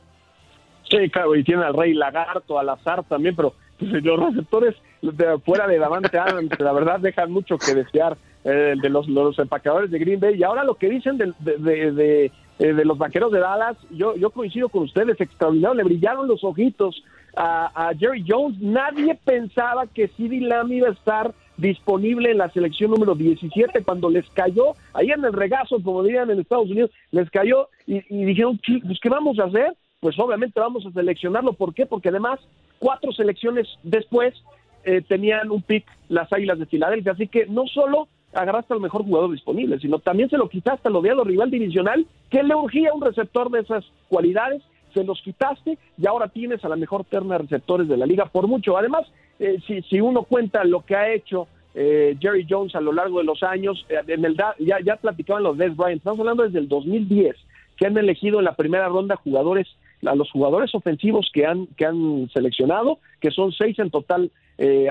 Sí, 0.89 1.09
claro, 1.09 1.35
y 1.35 1.43
tiene 1.43 1.65
al 1.65 1.73
Rey 1.73 1.93
Lagarto, 1.93 2.57
al 2.57 2.69
Azar 2.69 3.03
también, 3.03 3.35
pero 3.35 3.53
pues, 3.77 3.91
los 4.03 4.19
receptores 4.19 4.75
de 5.01 5.37
fuera 5.39 5.67
de 5.67 5.77
Davante 5.77 6.17
Adams, 6.17 6.59
la 6.59 6.71
verdad 6.71 6.99
dejan 6.99 7.31
mucho 7.31 7.57
que 7.57 7.75
desear 7.75 8.17
eh, 8.43 8.75
de 8.81 8.89
los, 8.89 9.07
los 9.07 9.37
empacadores 9.39 9.91
de 9.91 9.99
Green 9.99 10.19
Bay. 10.19 10.35
Y 10.35 10.43
ahora 10.43 10.63
lo 10.63 10.75
que 10.75 10.89
dicen 10.89 11.17
de, 11.17 11.33
de, 11.39 12.31
eh, 12.59 12.73
de, 12.73 12.85
los 12.85 12.97
vaqueros 12.97 13.31
de 13.31 13.39
Dallas, 13.39 13.77
yo, 13.91 14.15
yo 14.15 14.29
coincido 14.29 14.69
con 14.69 14.83
ustedes, 14.83 15.19
extraordinario, 15.19 15.75
le 15.75 15.83
brillaron 15.83 16.27
los 16.27 16.43
ojitos 16.43 17.03
a, 17.35 17.91
Jerry 17.99 18.23
Jones. 18.27 18.59
Nadie 18.59 19.15
pensaba 19.23 19.85
que 19.87 20.07
CeeDee 20.09 20.41
Lamb 20.41 20.71
iba 20.71 20.87
a 20.87 20.91
estar 20.91 21.33
disponible 21.57 22.31
en 22.31 22.37
la 22.37 22.49
selección 22.49 22.91
número 22.91 23.15
17 23.15 23.83
cuando 23.83 24.09
les 24.09 24.27
cayó, 24.29 24.73
ahí 24.93 25.09
en 25.09 25.25
el 25.25 25.33
regazo, 25.33 25.81
como 25.81 26.03
dirían 26.03 26.29
en 26.29 26.39
Estados 26.39 26.69
Unidos, 26.69 26.91
les 27.11 27.29
cayó 27.31 27.69
y, 27.85 28.03
y 28.09 28.25
dijeron, 28.25 28.59
pues, 28.85 28.99
¿qué 29.01 29.09
vamos 29.09 29.39
a 29.39 29.45
hacer? 29.45 29.75
Pues 29.99 30.17
obviamente 30.19 30.59
vamos 30.59 30.85
a 30.85 30.91
seleccionarlo. 30.91 31.53
¿Por 31.53 31.73
qué? 31.73 31.85
Porque 31.85 32.09
además, 32.09 32.39
cuatro 32.79 33.11
selecciones 33.11 33.67
después 33.83 34.35
eh, 34.83 35.01
tenían 35.01 35.51
un 35.51 35.61
pick 35.61 35.85
las 36.07 36.31
Águilas 36.31 36.59
de 36.59 36.65
Filadelfia. 36.65 37.11
Así 37.11 37.27
que 37.27 37.45
no 37.47 37.65
solo 37.67 38.07
agarraste 38.33 38.73
al 38.73 38.79
mejor 38.79 39.03
jugador 39.03 39.31
disponible, 39.31 39.79
sino 39.79 39.99
también 39.99 40.29
se 40.29 40.37
lo 40.37 40.49
quitaste 40.49 40.87
al 40.87 40.95
odiado 40.95 41.23
rival 41.23 41.49
divisional 41.49 42.05
que 42.29 42.43
le 42.43 42.55
urgía 42.55 42.93
un 42.93 43.01
receptor 43.01 43.49
de 43.49 43.61
esas 43.61 43.85
cualidades 44.09 44.61
se 44.93 45.03
los 45.03 45.21
quitaste 45.21 45.77
y 45.97 46.07
ahora 46.07 46.27
tienes 46.27 46.63
a 46.65 46.69
la 46.69 46.75
mejor 46.75 47.03
terna 47.05 47.35
de 47.35 47.43
receptores 47.43 47.87
de 47.87 47.97
la 47.97 48.05
liga 48.05 48.25
por 48.25 48.47
mucho. 48.47 48.77
Además, 48.77 49.05
eh, 49.39 49.59
si, 49.67 49.81
si 49.83 50.01
uno 50.01 50.23
cuenta 50.23 50.63
lo 50.63 50.81
que 50.81 50.95
ha 50.95 51.13
hecho 51.13 51.47
eh, 51.75 52.17
Jerry 52.19 52.47
Jones 52.49 52.75
a 52.75 52.81
lo 52.81 52.91
largo 52.91 53.19
de 53.19 53.25
los 53.25 53.43
años, 53.43 53.85
eh, 53.89 54.01
en 54.07 54.25
el 54.25 54.35
ya, 54.35 54.77
ya 54.83 54.95
platicaban 54.95 55.43
los 55.43 55.57
Des 55.57 55.75
Bryant, 55.75 55.99
estamos 55.99 56.19
hablando 56.19 56.43
desde 56.43 56.59
el 56.59 56.67
2010, 56.67 57.35
que 57.77 57.85
han 57.85 57.97
elegido 57.97 58.39
en 58.39 58.45
la 58.45 58.55
primera 58.55 58.87
ronda 58.87 59.15
jugadores, 59.17 59.67
a 60.05 60.15
los 60.15 60.31
jugadores 60.31 60.73
ofensivos 60.73 61.29
que 61.31 61.45
han, 61.45 61.67
que 61.77 61.85
han 61.85 62.29
seleccionado, 62.33 62.99
que 63.21 63.29
son 63.29 63.51
seis 63.51 63.77
en 63.77 63.91
total 63.91 64.31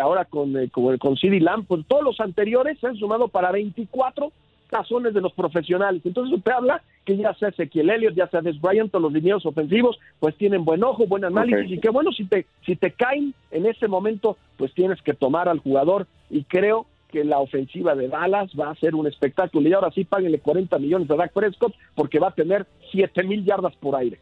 ahora 0.01 0.25
con, 0.25 0.55
con, 0.69 0.97
con 0.99 1.17
CD 1.17 1.41
Lamb, 1.41 1.67
pues 1.67 1.85
todos 1.87 2.05
los 2.05 2.21
anteriores 2.21 2.79
se 2.79 2.87
han 2.87 2.97
sumado 2.97 3.29
para 3.29 3.51
24 3.53 4.33
tazones 4.69 5.15
de 5.15 5.21
los 5.21 5.33
profesionales. 5.33 6.03
Entonces 6.05 6.37
usted 6.37 6.53
habla 6.53 6.83
que 7.05 7.17
ya 7.17 7.35
sea 7.35 7.49
Ezequiel 7.49 7.91
Elliott, 7.91 8.15
ya 8.15 8.29
sea 8.29 8.41
Des 8.41 8.61
Bryant, 8.61 8.91
todos 8.91 9.03
los 9.03 9.13
lineos 9.13 9.47
ofensivos, 9.47 9.99
pues 10.19 10.37
tienen 10.37 10.65
buen 10.65 10.83
ojo, 10.83 11.07
buen 11.07 11.25
análisis 11.25 11.71
y 11.71 11.81
qué 11.81 11.91
bueno 11.91 12.11
si 12.13 12.25
te, 12.25 12.47
si 12.65 12.77
te 12.77 12.93
caen 12.93 13.35
en 13.51 13.67
ese 13.67 13.89
momento, 13.89 14.37
pues 14.57 14.73
tienes 14.75 15.01
que 15.03 15.15
tomar 15.15 15.49
al 15.49 15.61
jugador 15.61 16.07
y 16.31 16.45
creo 16.45 16.87
que 17.11 17.25
la 17.25 17.39
ofensiva 17.39 17.95
de 17.95 18.09
Dallas 18.09 18.51
va 18.59 18.71
a 18.71 18.75
ser 18.75 18.95
un 18.95 19.07
espectáculo 19.07 19.69
y 19.69 19.73
ahora 19.73 19.93
sí 19.93 20.05
páguenle 20.05 20.41
40 20.41 20.79
millones 20.79 21.11
a 21.11 21.15
Dak 21.15 21.33
Prescott 21.33 21.75
porque 21.95 22.19
va 22.19 22.29
a 22.29 22.35
tener 22.35 22.67
7 22.91 23.23
mil 23.23 23.45
yardas 23.45 23.75
por 23.77 23.95
aire. 23.95 24.19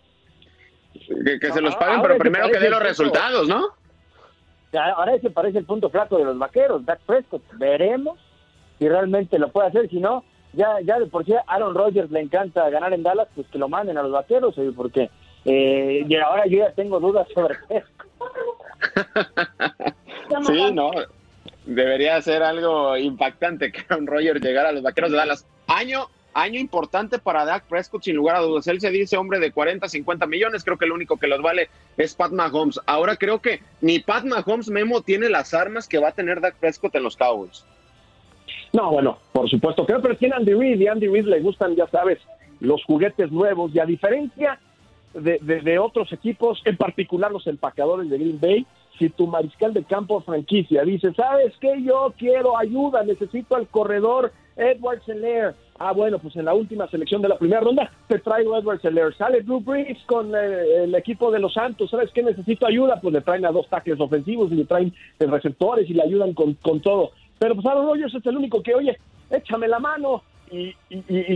Que, 1.41 1.53
se 1.53 1.61
los 1.61 1.75
paguen, 1.77 2.03
pero 2.03 2.19
primero 2.19 2.49
que 2.49 2.61
dé 2.61 2.71
los 2.71 2.83
resultados, 2.83 3.49
¿no? 3.49 3.71
Ahora 4.77 5.15
ese 5.15 5.31
parece 5.31 5.59
el 5.59 5.65
punto 5.65 5.91
flaco 5.91 6.19
de 6.19 6.25
los 6.25 6.39
vaqueros, 6.39 6.85
Dak 6.85 7.01
Prescott. 7.01 7.43
Veremos 7.55 8.19
si 8.79 8.89
realmente 8.89 9.39
lo 9.39 9.49
puede 9.51 9.69
hacer, 9.69 9.89
si 9.89 9.99
no, 10.01 10.25
ya, 10.53 10.81
ya 10.83 10.99
de 10.99 11.07
por 11.07 11.25
sí 11.25 11.33
a 11.33 11.45
Aaron 11.47 11.75
Rodgers 11.75 12.11
le 12.11 12.21
encanta 12.21 12.69
ganar 12.71 12.93
en 12.93 13.03
Dallas, 13.03 13.29
pues 13.35 13.47
que 13.49 13.59
lo 13.59 13.69
manden 13.69 13.99
a 13.99 14.03
los 14.03 14.13
vaqueros, 14.13 14.55
porque 14.77 15.11
eh, 15.45 16.05
y 16.09 16.17
ahora 16.17 16.47
yo 16.47 16.59
ya 16.59 16.73
tengo 16.73 17.01
dudas 17.01 17.27
sobre 17.35 17.55
eso. 17.69 17.87
sí, 20.47 20.73
no, 20.73 20.91
debería 21.67 22.21
ser 22.23 22.43
algo 22.43 22.97
impactante 22.97 23.73
que 23.73 23.83
Aaron 23.89 24.07
Rodgers 24.07 24.41
llegara 24.41 24.71
a 24.71 24.73
los 24.73 24.83
vaqueros 24.83 25.11
de 25.11 25.17
Dallas. 25.17 25.47
Año, 25.67 26.09
año 26.35 26.59
importante 26.59 27.19
para 27.19 27.45
Dak 27.45 27.65
Prescott, 27.65 28.03
sin 28.03 28.17
lugar 28.17 28.37
a 28.37 28.41
dudas. 28.41 28.67
Él 28.67 28.81
se 28.81 28.91
dice 28.91 29.17
hombre 29.17 29.39
de 29.39 29.53
40, 29.53 29.89
50 29.89 30.27
millones, 30.27 30.65
creo 30.65 30.77
que 30.77 30.87
lo 30.87 30.95
único 30.95 31.17
que 31.17 31.29
los 31.29 31.41
vale 31.41 31.69
es 31.97 32.15
Pat 32.15 32.33
Mahomes. 32.33 32.81
Ahora 32.87 33.17
creo 33.17 33.41
que 33.41 33.61
ni 33.81 34.01
Pat 34.01 34.25
Mahomes 34.25 34.69
Memo 34.69 35.01
tiene 35.01 35.29
las 35.29 35.55
armas 35.55 35.89
que 35.89 35.99
va 35.99 36.09
a 36.09 36.13
tener 36.13 36.41
Dak 36.41 36.57
Prescott 36.57 36.95
en 36.97 37.05
los 37.05 37.17
Cowboys. 37.17 37.65
No, 38.73 38.91
bueno, 38.91 39.19
por 39.33 39.49
supuesto 39.49 39.87
que 39.87 39.95
pero 39.95 40.17
tiene 40.17 40.35
Andy 40.35 40.53
Reid 40.53 40.81
y 40.81 40.89
Andy 40.89 41.07
Reid 41.07 41.27
le 41.27 41.41
gustan, 41.41 41.77
ya 41.77 41.87
sabes, 41.87 42.19
los 42.59 42.85
juguetes 42.85 43.31
nuevos 43.31 43.73
y 43.73 43.79
a 43.79 43.87
diferencia 43.87 44.59
de, 45.15 45.39
de, 45.39 45.79
otros 45.79 46.13
equipos, 46.13 46.61
en 46.65 46.77
particular 46.77 47.31
los 47.31 47.47
empacadores 47.47 48.11
de 48.11 48.19
Green 48.19 48.41
Bay, 48.41 48.67
si 48.99 49.09
tu 49.11 49.29
mariscal 49.29 49.73
de 49.73 49.85
campo 49.85 50.21
franquicia 50.21 50.83
dice, 50.83 51.13
¿sabes 51.15 51.55
qué? 51.61 51.83
Yo 51.83 52.13
quiero 52.19 52.59
ayuda, 52.59 53.05
necesito 53.05 53.55
al 53.55 53.69
corredor 53.69 54.33
Edward 54.57 55.05
Seller. 55.05 55.55
Ah, 55.79 55.93
bueno, 55.93 56.19
pues 56.19 56.37
en 56.37 56.45
la 56.45 56.55
última 56.55 56.89
selección 56.89 57.21
de 57.21 57.29
la 57.29 57.39
primera 57.39 57.61
ronda 57.61 57.91
te 58.07 58.21
traigo 58.21 58.57
Edward 58.57 58.81
Seller. 58.81 59.15
Sale 59.17 59.43
Drew 59.43 59.61
Brees 59.61 59.99
con 60.07 60.33
eh, 60.35 60.85
el 60.85 60.95
equipo 60.95 61.33
de 61.33 61.41
los 61.41 61.53
Santos. 61.53 61.91
¿Sabes 61.91 62.11
qué? 62.13 62.23
Necesito 62.23 62.67
ayuda. 62.67 63.01
Pues 63.01 63.13
le 63.13 63.21
traen 63.21 63.45
a 63.45 63.51
dos 63.51 63.69
tackles 63.69 64.01
ofensivos 64.01 64.53
y 64.53 64.57
le 64.57 64.65
traen 64.67 64.95
receptores 65.19 65.91
y 65.91 65.95
le 65.95 66.03
ayudan 66.03 66.33
con, 66.33 66.55
con 66.55 66.81
todo. 66.81 67.11
Pero 67.39 67.57
pues 67.57 67.67
Aaron 67.67 67.87
Rodgers 67.87 68.15
es 68.15 68.25
el 68.25 68.37
único 68.37 68.63
que, 68.63 68.75
oye, 68.75 68.99
échame 69.31 69.67
la 69.67 69.81
mano. 69.81 70.23
¿Y, 70.51 70.73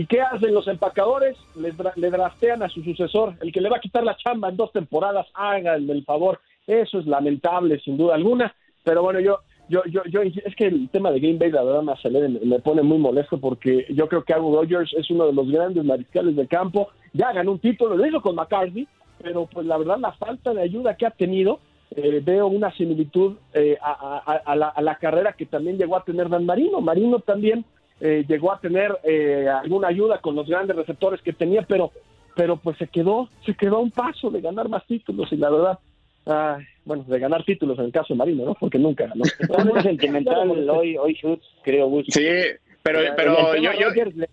qué 0.05 0.21
hacen 0.21 0.53
los 0.53 0.67
empacadores? 0.67 1.35
Le, 1.55 1.73
le 1.95 2.09
draftean 2.09 2.63
a 2.63 2.69
su 2.69 2.81
sucesor, 2.83 3.35
el 3.41 3.51
que 3.51 3.59
le 3.59 3.69
va 3.69 3.77
a 3.77 3.81
quitar 3.81 4.03
la 4.03 4.15
chamba 4.15 4.47
en 4.47 4.55
dos 4.55 4.71
temporadas, 4.71 5.27
háganme 5.33 5.91
el 5.91 6.05
favor. 6.05 6.39
Eso 6.65 6.99
es 6.99 7.05
lamentable, 7.05 7.79
sin 7.79 7.97
duda 7.97 8.15
alguna. 8.15 8.55
Pero 8.83 9.01
bueno, 9.01 9.19
yo, 9.19 9.39
yo, 9.69 9.83
yo, 9.85 10.03
yo, 10.05 10.21
es 10.21 10.55
que 10.55 10.65
el 10.65 10.89
tema 10.89 11.11
de 11.11 11.19
Game 11.19 11.37
Bay, 11.37 11.51
la 11.51 11.63
verdad, 11.63 11.83
me, 11.83 11.91
acelera, 11.91 12.27
me 12.27 12.59
pone 12.59 12.81
muy 12.81 12.97
molesto 12.97 13.39
porque 13.39 13.85
yo 13.89 14.07
creo 14.07 14.23
que 14.23 14.33
Aaron 14.33 14.53
Rodgers 14.53 14.93
es 14.97 15.09
uno 15.09 15.27
de 15.27 15.33
los 15.33 15.49
grandes 15.49 15.83
mariscales 15.83 16.35
del 16.35 16.47
campo. 16.47 16.89
Ya 17.13 17.31
ganó 17.31 17.53
un 17.53 17.59
título, 17.59 17.95
lo 17.95 18.05
hizo 18.05 18.21
con 18.21 18.35
McCarthy, 18.35 18.87
pero 19.21 19.47
pues 19.51 19.65
la 19.65 19.77
verdad, 19.77 19.97
la 19.99 20.11
falta 20.13 20.53
de 20.53 20.61
ayuda 20.61 20.95
que 20.97 21.05
ha 21.05 21.11
tenido 21.11 21.59
eh, 21.95 22.21
veo 22.23 22.47
una 22.47 22.71
similitud 22.73 23.37
eh, 23.53 23.77
a, 23.81 24.55
la, 24.55 24.95
carrera 24.95 25.33
que 25.33 25.47
también 25.47 25.77
llegó 25.77 25.95
a 25.95 26.03
tener 26.03 26.29
Dan 26.29 26.45
Marino. 26.45 26.81
Marino 26.81 27.19
también 27.19 27.65
eh, 27.99 28.25
llegó 28.27 28.51
a 28.51 28.59
tener 28.59 28.97
alguna 29.61 29.87
ayuda 29.87 30.19
con 30.19 30.35
los 30.35 30.47
grandes 30.47 30.75
receptores 30.75 31.21
que 31.21 31.33
tenía, 31.33 31.63
pero, 31.63 31.91
pero 32.35 32.57
pues 32.57 32.77
se 32.77 32.87
quedó, 32.87 33.29
se 33.45 33.55
quedó 33.55 33.77
a 33.77 33.81
un 33.81 33.91
paso 33.91 34.29
de 34.29 34.41
ganar 34.41 34.69
más 34.69 34.85
títulos 34.85 35.31
y 35.31 35.37
la 35.37 35.49
verdad, 35.49 35.79
bueno, 36.25 37.03
de 37.07 37.19
ganar 37.19 37.43
títulos 37.43 37.77
en 37.79 37.85
el 37.85 37.91
caso 37.91 38.13
de 38.13 38.17
Marino, 38.17 38.45
¿no? 38.45 38.55
Porque 38.55 38.77
nunca 38.77 39.07
ganó. 39.07 39.23
muy 39.65 39.81
sentimental 39.81 40.49
hoy, 40.69 40.97
hoy 40.97 41.19
creo. 41.63 42.03
Sí, 42.07 42.27
pero, 42.81 43.01
pero 43.15 43.55
yo, 43.55 43.71
yo... 43.73 43.89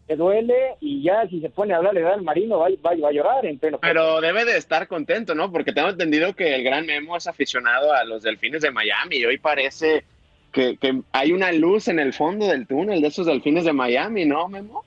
Le 0.09 0.17
duele 0.17 0.77
y 0.81 1.03
ya 1.03 1.29
si 1.29 1.41
se 1.41 1.51
pone 1.51 1.75
a 1.75 1.79
hablar 1.79 1.95
de 1.95 2.03
Dan 2.03 2.25
Marino 2.25 2.59
va, 2.59 2.69
va, 2.85 3.09
a 3.09 3.13
llorar 3.13 3.45
en 3.45 3.59
pleno. 3.59 3.79
Pero 3.81 4.21
debe 4.21 4.45
de 4.45 4.57
estar 4.57 4.89
contento, 4.89 5.35
¿no? 5.35 5.51
Porque 5.53 5.73
tengo 5.73 5.91
entendido 5.91 6.35
que 6.35 6.55
el 6.55 6.63
gran 6.63 6.87
Memo 6.87 7.17
es 7.17 7.27
aficionado 7.27 7.93
a 7.93 8.05
los 8.05 8.23
Delfines 8.23 8.63
de 8.63 8.71
Miami 8.71 9.17
y 9.17 9.27
hoy 9.27 9.39
parece 9.39 10.05
que, 10.53 10.79
que 10.79 11.03
hay 11.13 11.33
una 11.33 11.53
luz 11.53 11.89
en 11.89 11.99
el 11.99 12.15
fondo 12.15 12.47
del 12.47 12.67
túnel 12.67 13.03
de 13.03 13.09
esos 13.09 13.27
Delfines 13.27 13.65
de 13.65 13.75
Miami, 13.75 14.25
¿no, 14.25 14.49
Memo? 14.49 14.86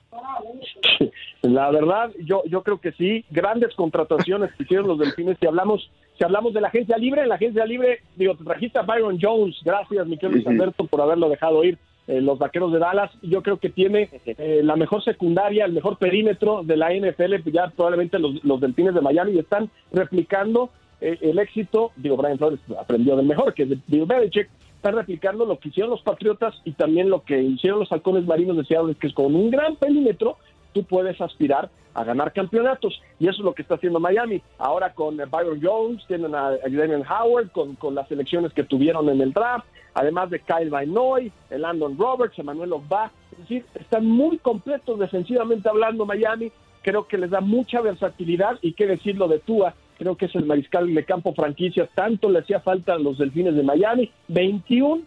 La 1.42 1.70
verdad, 1.70 2.10
yo, 2.20 2.42
yo 2.46 2.62
creo 2.62 2.80
que 2.80 2.92
sí. 2.92 3.24
Grandes 3.30 3.74
contrataciones 3.74 4.52
que 4.54 4.64
hicieron 4.64 4.88
los 4.88 4.98
Delfines. 4.98 5.38
Si 5.40 5.46
hablamos, 5.46 5.90
si 6.18 6.24
hablamos 6.24 6.52
de 6.52 6.60
la 6.60 6.68
agencia 6.68 6.98
libre, 6.98 7.22
en 7.22 7.28
la 7.28 7.36
agencia 7.36 7.64
libre, 7.64 8.00
digo, 8.16 8.36
te 8.36 8.44
trajiste 8.44 8.78
a 8.78 8.82
Byron 8.82 9.18
Jones. 9.20 9.56
Gracias, 9.64 10.06
Miquel 10.06 10.32
Luis 10.32 10.46
Alberto, 10.46 10.84
por 10.84 11.00
haberlo 11.00 11.28
dejado 11.28 11.64
ir 11.64 11.78
eh, 12.06 12.20
los 12.20 12.38
Vaqueros 12.38 12.72
de 12.72 12.78
Dallas. 12.78 13.10
Yo 13.22 13.42
creo 13.42 13.58
que 13.58 13.70
tiene 13.70 14.10
eh, 14.26 14.60
la 14.62 14.76
mejor 14.76 15.02
secundaria, 15.02 15.64
el 15.64 15.72
mejor 15.72 15.96
perímetro 15.96 16.62
de 16.62 16.76
la 16.76 16.92
NFL, 16.92 17.48
ya 17.50 17.68
probablemente 17.68 18.18
los, 18.18 18.44
los 18.44 18.60
Delfines 18.60 18.94
de 18.94 19.00
Miami 19.00 19.38
están 19.38 19.70
replicando 19.92 20.70
eh, 21.00 21.18
el 21.22 21.38
éxito, 21.38 21.92
digo, 21.96 22.16
Brian 22.16 22.36
Flores 22.36 22.60
aprendió 22.78 23.16
del 23.16 23.26
mejor, 23.26 23.54
que 23.54 23.62
es 23.62 23.70
de 23.70 23.78
Bill 23.86 24.04
Belichick, 24.04 24.50
están 24.76 24.94
replicando 24.94 25.44
lo 25.44 25.58
que 25.58 25.68
hicieron 25.68 25.90
los 25.90 26.02
Patriotas 26.02 26.54
y 26.64 26.72
también 26.72 27.10
lo 27.10 27.22
que 27.22 27.40
hicieron 27.40 27.80
los 27.80 27.92
halcones 27.92 28.26
marinos 28.26 28.56
de 28.56 28.64
Seattle, 28.64 28.94
que 28.94 29.06
es 29.06 29.14
con 29.14 29.34
un 29.34 29.50
gran 29.50 29.76
perímetro 29.76 30.36
tú 30.72 30.84
puedes 30.84 31.20
aspirar 31.20 31.70
a 31.94 32.04
ganar 32.04 32.32
campeonatos. 32.32 33.00
Y 33.18 33.28
eso 33.28 33.38
es 33.38 33.44
lo 33.44 33.54
que 33.54 33.62
está 33.62 33.74
haciendo 33.74 34.00
Miami. 34.00 34.42
Ahora 34.58 34.92
con 34.92 35.16
Byron 35.16 35.60
Jones, 35.62 36.04
tienen 36.06 36.34
a, 36.34 36.56
Damian 36.62 37.04
Howard, 37.06 37.50
con, 37.50 37.74
con, 37.76 37.94
las 37.94 38.10
elecciones 38.10 38.52
que 38.52 38.64
tuvieron 38.64 39.08
en 39.08 39.20
el 39.20 39.32
draft, 39.32 39.66
además 39.94 40.30
de 40.30 40.40
Kyle 40.40 40.70
Van 40.70 40.92
Noy, 40.92 41.32
el 41.50 41.62
Landon 41.62 41.98
Roberts, 41.98 42.38
Emmanuel 42.38 42.72
Ogba. 42.72 43.10
Es 43.32 43.38
decir, 43.38 43.64
están 43.74 44.06
muy 44.06 44.38
completos 44.38 44.98
defensivamente 44.98 45.68
hablando 45.68 46.06
Miami. 46.06 46.52
Creo 46.82 47.06
que 47.06 47.18
les 47.18 47.30
da 47.30 47.40
mucha 47.40 47.80
versatilidad 47.80 48.58
y 48.62 48.72
qué 48.72 48.86
decirlo 48.86 49.28
de 49.28 49.40
Tua. 49.40 49.74
Creo 49.98 50.16
que 50.16 50.26
es 50.26 50.34
el 50.34 50.46
mariscal 50.46 50.92
de 50.94 51.04
campo 51.04 51.34
franquicia. 51.34 51.86
Tanto 51.94 52.30
le 52.30 52.38
hacía 52.38 52.60
falta 52.60 52.94
a 52.94 52.98
los 52.98 53.18
delfines 53.18 53.54
de 53.54 53.62
Miami. 53.62 54.10
21 54.28 55.02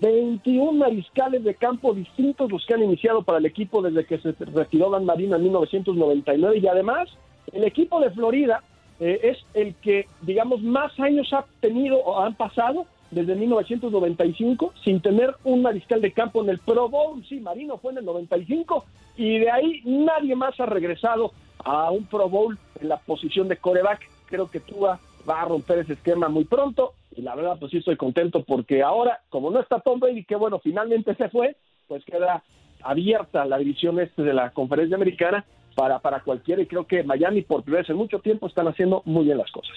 21 0.00 0.72
mariscales 0.72 1.44
de 1.44 1.54
campo 1.54 1.94
distintos 1.94 2.50
los 2.50 2.64
que 2.66 2.74
han 2.74 2.82
iniciado 2.82 3.22
para 3.22 3.38
el 3.38 3.46
equipo 3.46 3.82
desde 3.82 4.04
que 4.04 4.18
se 4.18 4.32
retiró 4.32 4.90
Dan 4.90 5.04
Marino 5.04 5.36
en 5.36 5.42
1999 5.42 6.58
y 6.58 6.66
además 6.66 7.08
el 7.52 7.64
equipo 7.64 8.00
de 8.00 8.10
Florida 8.10 8.62
eh, 9.00 9.20
es 9.22 9.38
el 9.54 9.74
que 9.76 10.06
digamos 10.22 10.62
más 10.62 10.98
años 10.98 11.32
ha 11.32 11.44
tenido 11.60 11.98
o 11.98 12.20
han 12.20 12.34
pasado 12.34 12.86
desde 13.10 13.34
1995 13.34 14.72
sin 14.82 15.00
tener 15.00 15.34
un 15.44 15.62
mariscal 15.62 16.00
de 16.00 16.12
campo 16.12 16.42
en 16.42 16.50
el 16.50 16.58
Pro 16.58 16.88
Bowl. 16.88 17.24
Sí, 17.26 17.40
Marino 17.40 17.78
fue 17.78 17.92
en 17.92 17.98
el 17.98 18.04
95 18.04 18.84
y 19.16 19.38
de 19.38 19.50
ahí 19.50 19.82
nadie 19.84 20.34
más 20.34 20.58
ha 20.58 20.66
regresado 20.66 21.32
a 21.64 21.90
un 21.90 22.04
Pro 22.06 22.28
Bowl 22.28 22.58
en 22.80 22.88
la 22.88 22.98
posición 22.98 23.48
de 23.48 23.56
coreback. 23.56 24.00
Creo 24.26 24.50
que 24.50 24.60
Tua 24.60 24.98
va 25.28 25.42
a 25.42 25.44
romper 25.44 25.78
ese 25.78 25.94
esquema 25.94 26.28
muy 26.28 26.44
pronto 26.44 26.94
y 27.16 27.22
la 27.22 27.34
verdad 27.34 27.56
pues 27.58 27.70
sí 27.70 27.78
estoy 27.78 27.96
contento 27.96 28.44
porque 28.44 28.82
ahora, 28.82 29.20
como 29.28 29.50
no 29.50 29.60
está 29.60 29.80
Tom 29.80 30.00
Brady, 30.00 30.24
que 30.24 30.36
bueno, 30.36 30.58
finalmente 30.58 31.14
se 31.14 31.28
fue, 31.28 31.56
pues 31.86 32.04
queda 32.04 32.42
abierta 32.82 33.44
la 33.44 33.58
división 33.58 33.98
este 34.00 34.22
de 34.22 34.34
la 34.34 34.50
conferencia 34.50 34.96
americana 34.96 35.44
para, 35.74 35.98
para 36.00 36.20
cualquiera 36.20 36.62
y 36.62 36.66
creo 36.66 36.86
que 36.86 37.02
Miami 37.02 37.42
por 37.42 37.62
primera 37.62 37.82
vez 37.82 37.90
en 37.90 37.96
mucho 37.96 38.18
tiempo 38.18 38.46
están 38.46 38.68
haciendo 38.68 39.02
muy 39.04 39.24
bien 39.24 39.38
las 39.38 39.50
cosas. 39.50 39.76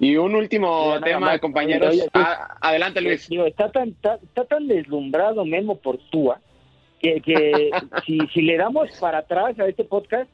Y 0.00 0.16
un 0.16 0.34
último 0.34 0.98
tema, 1.02 1.38
compañeros. 1.38 1.96
Ah, 2.14 2.56
adelante, 2.60 3.00
Luis. 3.00 3.28
está, 3.30 3.70
tan, 3.70 3.90
está, 3.90 4.44
tan 4.48 4.66
deslumbrado 4.66 5.44
Memo 5.44 5.76
por 5.76 5.98
Tua 6.10 6.40
que, 7.00 7.20
que 7.20 7.70
si, 8.06 8.18
si 8.32 8.42
le 8.42 8.56
damos 8.56 8.90
para 8.98 9.18
atrás 9.18 9.58
a 9.58 9.66
este 9.66 9.84
podcast, 9.84 10.28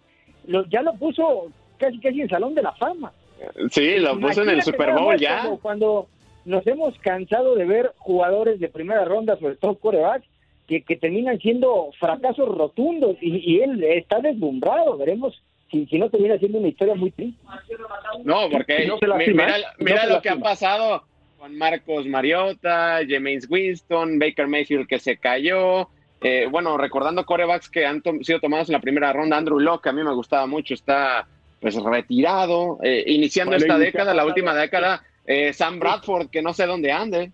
lo, 0.46 0.66
ya 0.66 0.82
lo 0.82 0.94
puso 0.94 1.52
casi 1.78 1.98
casi 2.00 2.22
en 2.22 2.28
Salón 2.28 2.54
de 2.54 2.62
la 2.62 2.72
Fama. 2.72 3.12
Sí, 3.70 3.98
lo 3.98 4.18
puso 4.18 4.42
en 4.42 4.50
el 4.50 4.62
Super 4.62 4.92
Bowl 4.92 5.18
ya. 5.18 5.48
Cuando, 5.62 6.08
nos 6.50 6.66
hemos 6.66 6.98
cansado 6.98 7.54
de 7.54 7.64
ver 7.64 7.92
jugadores 7.98 8.60
de 8.60 8.68
primera 8.68 9.04
ronda, 9.04 9.38
sobre 9.38 9.56
todo 9.56 9.76
corebacks, 9.76 10.26
que, 10.66 10.82
que 10.82 10.96
terminan 10.96 11.38
siendo 11.38 11.90
fracasos 11.98 12.48
rotundos 12.48 13.16
y, 13.20 13.38
y 13.38 13.60
él 13.60 13.82
está 13.82 14.20
deslumbrado. 14.20 14.98
Veremos 14.98 15.40
si, 15.70 15.86
si, 15.86 15.98
no 15.98 16.10
termina 16.10 16.38
siendo 16.38 16.58
una 16.58 16.68
historia 16.68 16.94
muy 16.94 17.10
triste. 17.10 17.40
No, 18.24 18.48
porque 18.50 18.90
mira, 19.32 19.56
mira 19.78 20.06
lo 20.06 20.20
que 20.20 20.28
ha 20.28 20.36
pasado 20.36 21.04
con 21.38 21.56
Marcos 21.56 22.06
Mariota, 22.06 23.00
James 23.08 23.48
Winston, 23.48 24.18
Baker 24.18 24.46
Mayfield 24.46 24.86
que 24.86 24.98
se 24.98 25.16
cayó. 25.16 25.88
Eh, 26.20 26.46
bueno, 26.50 26.76
recordando 26.76 27.24
corebacks 27.24 27.70
que 27.70 27.86
han 27.86 28.02
sido 28.22 28.40
tomados 28.40 28.68
en 28.68 28.74
la 28.74 28.80
primera 28.80 29.12
ronda, 29.12 29.38
Andrew 29.38 29.58
Locke, 29.58 29.88
a 29.88 29.92
mí 29.92 30.04
me 30.04 30.12
gustaba 30.12 30.46
mucho, 30.46 30.74
está 30.74 31.26
pues 31.60 31.74
retirado, 31.82 32.78
eh, 32.82 33.04
iniciando 33.06 33.56
esta 33.56 33.78
década, 33.78 34.14
la 34.14 34.24
última 34.24 34.54
década, 34.54 35.02
eh, 35.30 35.52
Sam 35.52 35.78
Bradford, 35.78 36.28
que 36.28 36.42
no 36.42 36.52
sé 36.52 36.66
dónde 36.66 36.90
ande. 36.90 37.30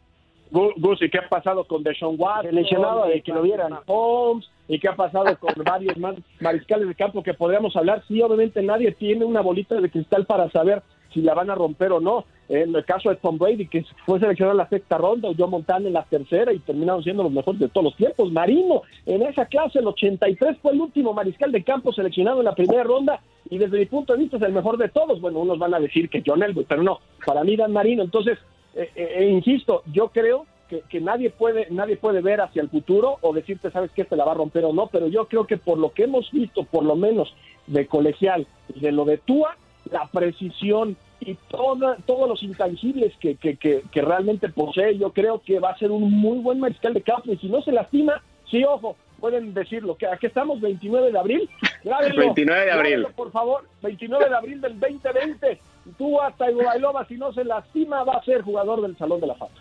Gus, 0.50 1.00
¿y 1.00 1.08
qué 1.08 1.18
ha 1.18 1.28
pasado 1.30 1.64
con 1.64 1.82
Deshaun 1.82 2.16
Watson? 2.18 2.54
Lesionado 2.54 3.06
de 3.06 3.22
que 3.22 3.32
lo 3.32 3.40
vieran. 3.40 3.72
Holmes, 3.86 4.46
¿y 4.68 4.78
qué 4.78 4.88
ha 4.88 4.94
pasado 4.94 5.34
con 5.38 5.54
varios 5.64 5.96
más 5.96 6.14
mariscales 6.38 6.88
de 6.88 6.94
campo 6.94 7.22
que 7.22 7.32
podríamos 7.32 7.74
hablar? 7.74 8.04
Sí, 8.06 8.20
obviamente 8.20 8.62
nadie 8.62 8.92
tiene 8.92 9.24
una 9.24 9.40
bolita 9.40 9.80
de 9.80 9.90
cristal 9.90 10.26
para 10.26 10.50
saber 10.50 10.82
si 11.14 11.22
la 11.22 11.32
van 11.32 11.48
a 11.48 11.54
romper 11.54 11.92
o 11.92 12.00
no. 12.00 12.26
En 12.48 12.74
el 12.74 12.84
caso 12.84 13.10
de 13.10 13.16
Tom 13.16 13.38
Brady, 13.38 13.66
que 13.66 13.84
fue 14.04 14.20
seleccionado 14.20 14.52
en 14.52 14.58
la 14.58 14.68
sexta 14.68 14.98
ronda, 14.98 15.28
o 15.28 15.34
Joe 15.36 15.48
Montana 15.48 15.88
en 15.88 15.94
la 15.94 16.04
tercera 16.04 16.52
y 16.52 16.60
terminaron 16.60 17.02
siendo 17.02 17.24
los 17.24 17.32
mejores 17.32 17.60
de 17.60 17.68
todos 17.68 17.84
los 17.84 17.96
tiempos. 17.96 18.30
Marino, 18.32 18.82
en 19.04 19.22
esa 19.22 19.46
clase, 19.46 19.80
el 19.80 19.86
83 19.86 20.58
fue 20.62 20.72
el 20.72 20.80
último 20.80 21.12
mariscal 21.12 21.50
de 21.50 21.64
campo 21.64 21.92
seleccionado 21.92 22.38
en 22.38 22.44
la 22.44 22.54
primera 22.54 22.84
ronda 22.84 23.20
y 23.50 23.58
desde 23.58 23.78
mi 23.78 23.86
punto 23.86 24.12
de 24.12 24.20
vista 24.20 24.36
es 24.36 24.42
el 24.42 24.52
mejor 24.52 24.78
de 24.78 24.88
todos. 24.88 25.20
Bueno, 25.20 25.40
unos 25.40 25.58
van 25.58 25.74
a 25.74 25.80
decir 25.80 26.08
que 26.08 26.22
John 26.24 26.42
Elway, 26.42 26.66
pero 26.68 26.82
no, 26.82 27.00
para 27.24 27.42
mí 27.42 27.56
Dan 27.56 27.72
Marino. 27.72 28.02
Entonces, 28.02 28.38
eh, 28.74 28.90
eh, 28.94 29.14
eh, 29.18 29.28
insisto, 29.30 29.82
yo 29.92 30.08
creo 30.08 30.46
que, 30.68 30.82
que, 30.88 31.00
nadie 31.00 31.30
puede 31.30 31.68
nadie 31.70 31.96
puede 31.96 32.20
ver 32.20 32.40
hacia 32.40 32.62
el 32.62 32.68
futuro 32.68 33.18
o 33.22 33.32
decirte, 33.32 33.70
sabes 33.70 33.90
que 33.92 34.02
este 34.02 34.16
la 34.16 34.24
va 34.24 34.32
a 34.32 34.36
romper 34.36 34.64
o 34.64 34.72
no, 34.72 34.88
pero 34.88 35.06
yo 35.08 35.26
creo 35.26 35.46
que 35.46 35.56
por 35.56 35.78
lo 35.78 35.92
que 35.92 36.04
hemos 36.04 36.30
visto, 36.32 36.64
por 36.64 36.84
lo 36.84 36.96
menos 36.96 37.32
de 37.66 37.86
colegial, 37.86 38.46
de 38.74 38.92
lo 38.92 39.04
de 39.04 39.18
Tua, 39.18 39.56
la 39.90 40.06
precisión 40.12 40.96
y 41.20 41.34
toda, 41.48 41.96
todos 42.06 42.28
los 42.28 42.42
intangibles 42.42 43.12
que, 43.20 43.36
que, 43.36 43.56
que, 43.56 43.82
que, 43.90 44.02
realmente 44.02 44.48
posee, 44.48 44.98
yo 44.98 45.12
creo 45.12 45.40
que 45.40 45.58
va 45.58 45.70
a 45.70 45.78
ser 45.78 45.90
un 45.90 46.10
muy 46.10 46.38
buen 46.38 46.60
mariscal 46.60 46.94
de 46.94 47.02
campo 47.02 47.32
y 47.32 47.38
si 47.38 47.48
no 47.48 47.62
se 47.62 47.72
lastima, 47.72 48.22
sí, 48.50 48.64
ojo, 48.64 48.96
pueden 49.18 49.54
decirlo, 49.54 49.96
que 49.96 50.06
aquí 50.06 50.26
estamos 50.26 50.60
29 50.60 51.12
de 51.12 51.18
abril, 51.18 51.50
grábenlo, 51.84 52.20
29 52.20 52.64
de 52.64 52.70
abril, 52.70 52.90
grábenlo, 52.90 53.16
por 53.16 53.32
favor, 53.32 53.64
29 53.82 54.28
de 54.28 54.36
abril 54.36 54.60
del 54.60 54.78
2020, 54.78 55.60
tú 55.96 56.20
hasta 56.20 56.50
Bailova, 56.50 57.06
si 57.06 57.14
no 57.16 57.32
se 57.32 57.44
lastima, 57.44 58.04
va 58.04 58.14
a 58.14 58.24
ser 58.24 58.42
jugador 58.42 58.82
del 58.82 58.96
Salón 58.96 59.20
de 59.20 59.28
la 59.28 59.34
Fama. 59.34 59.52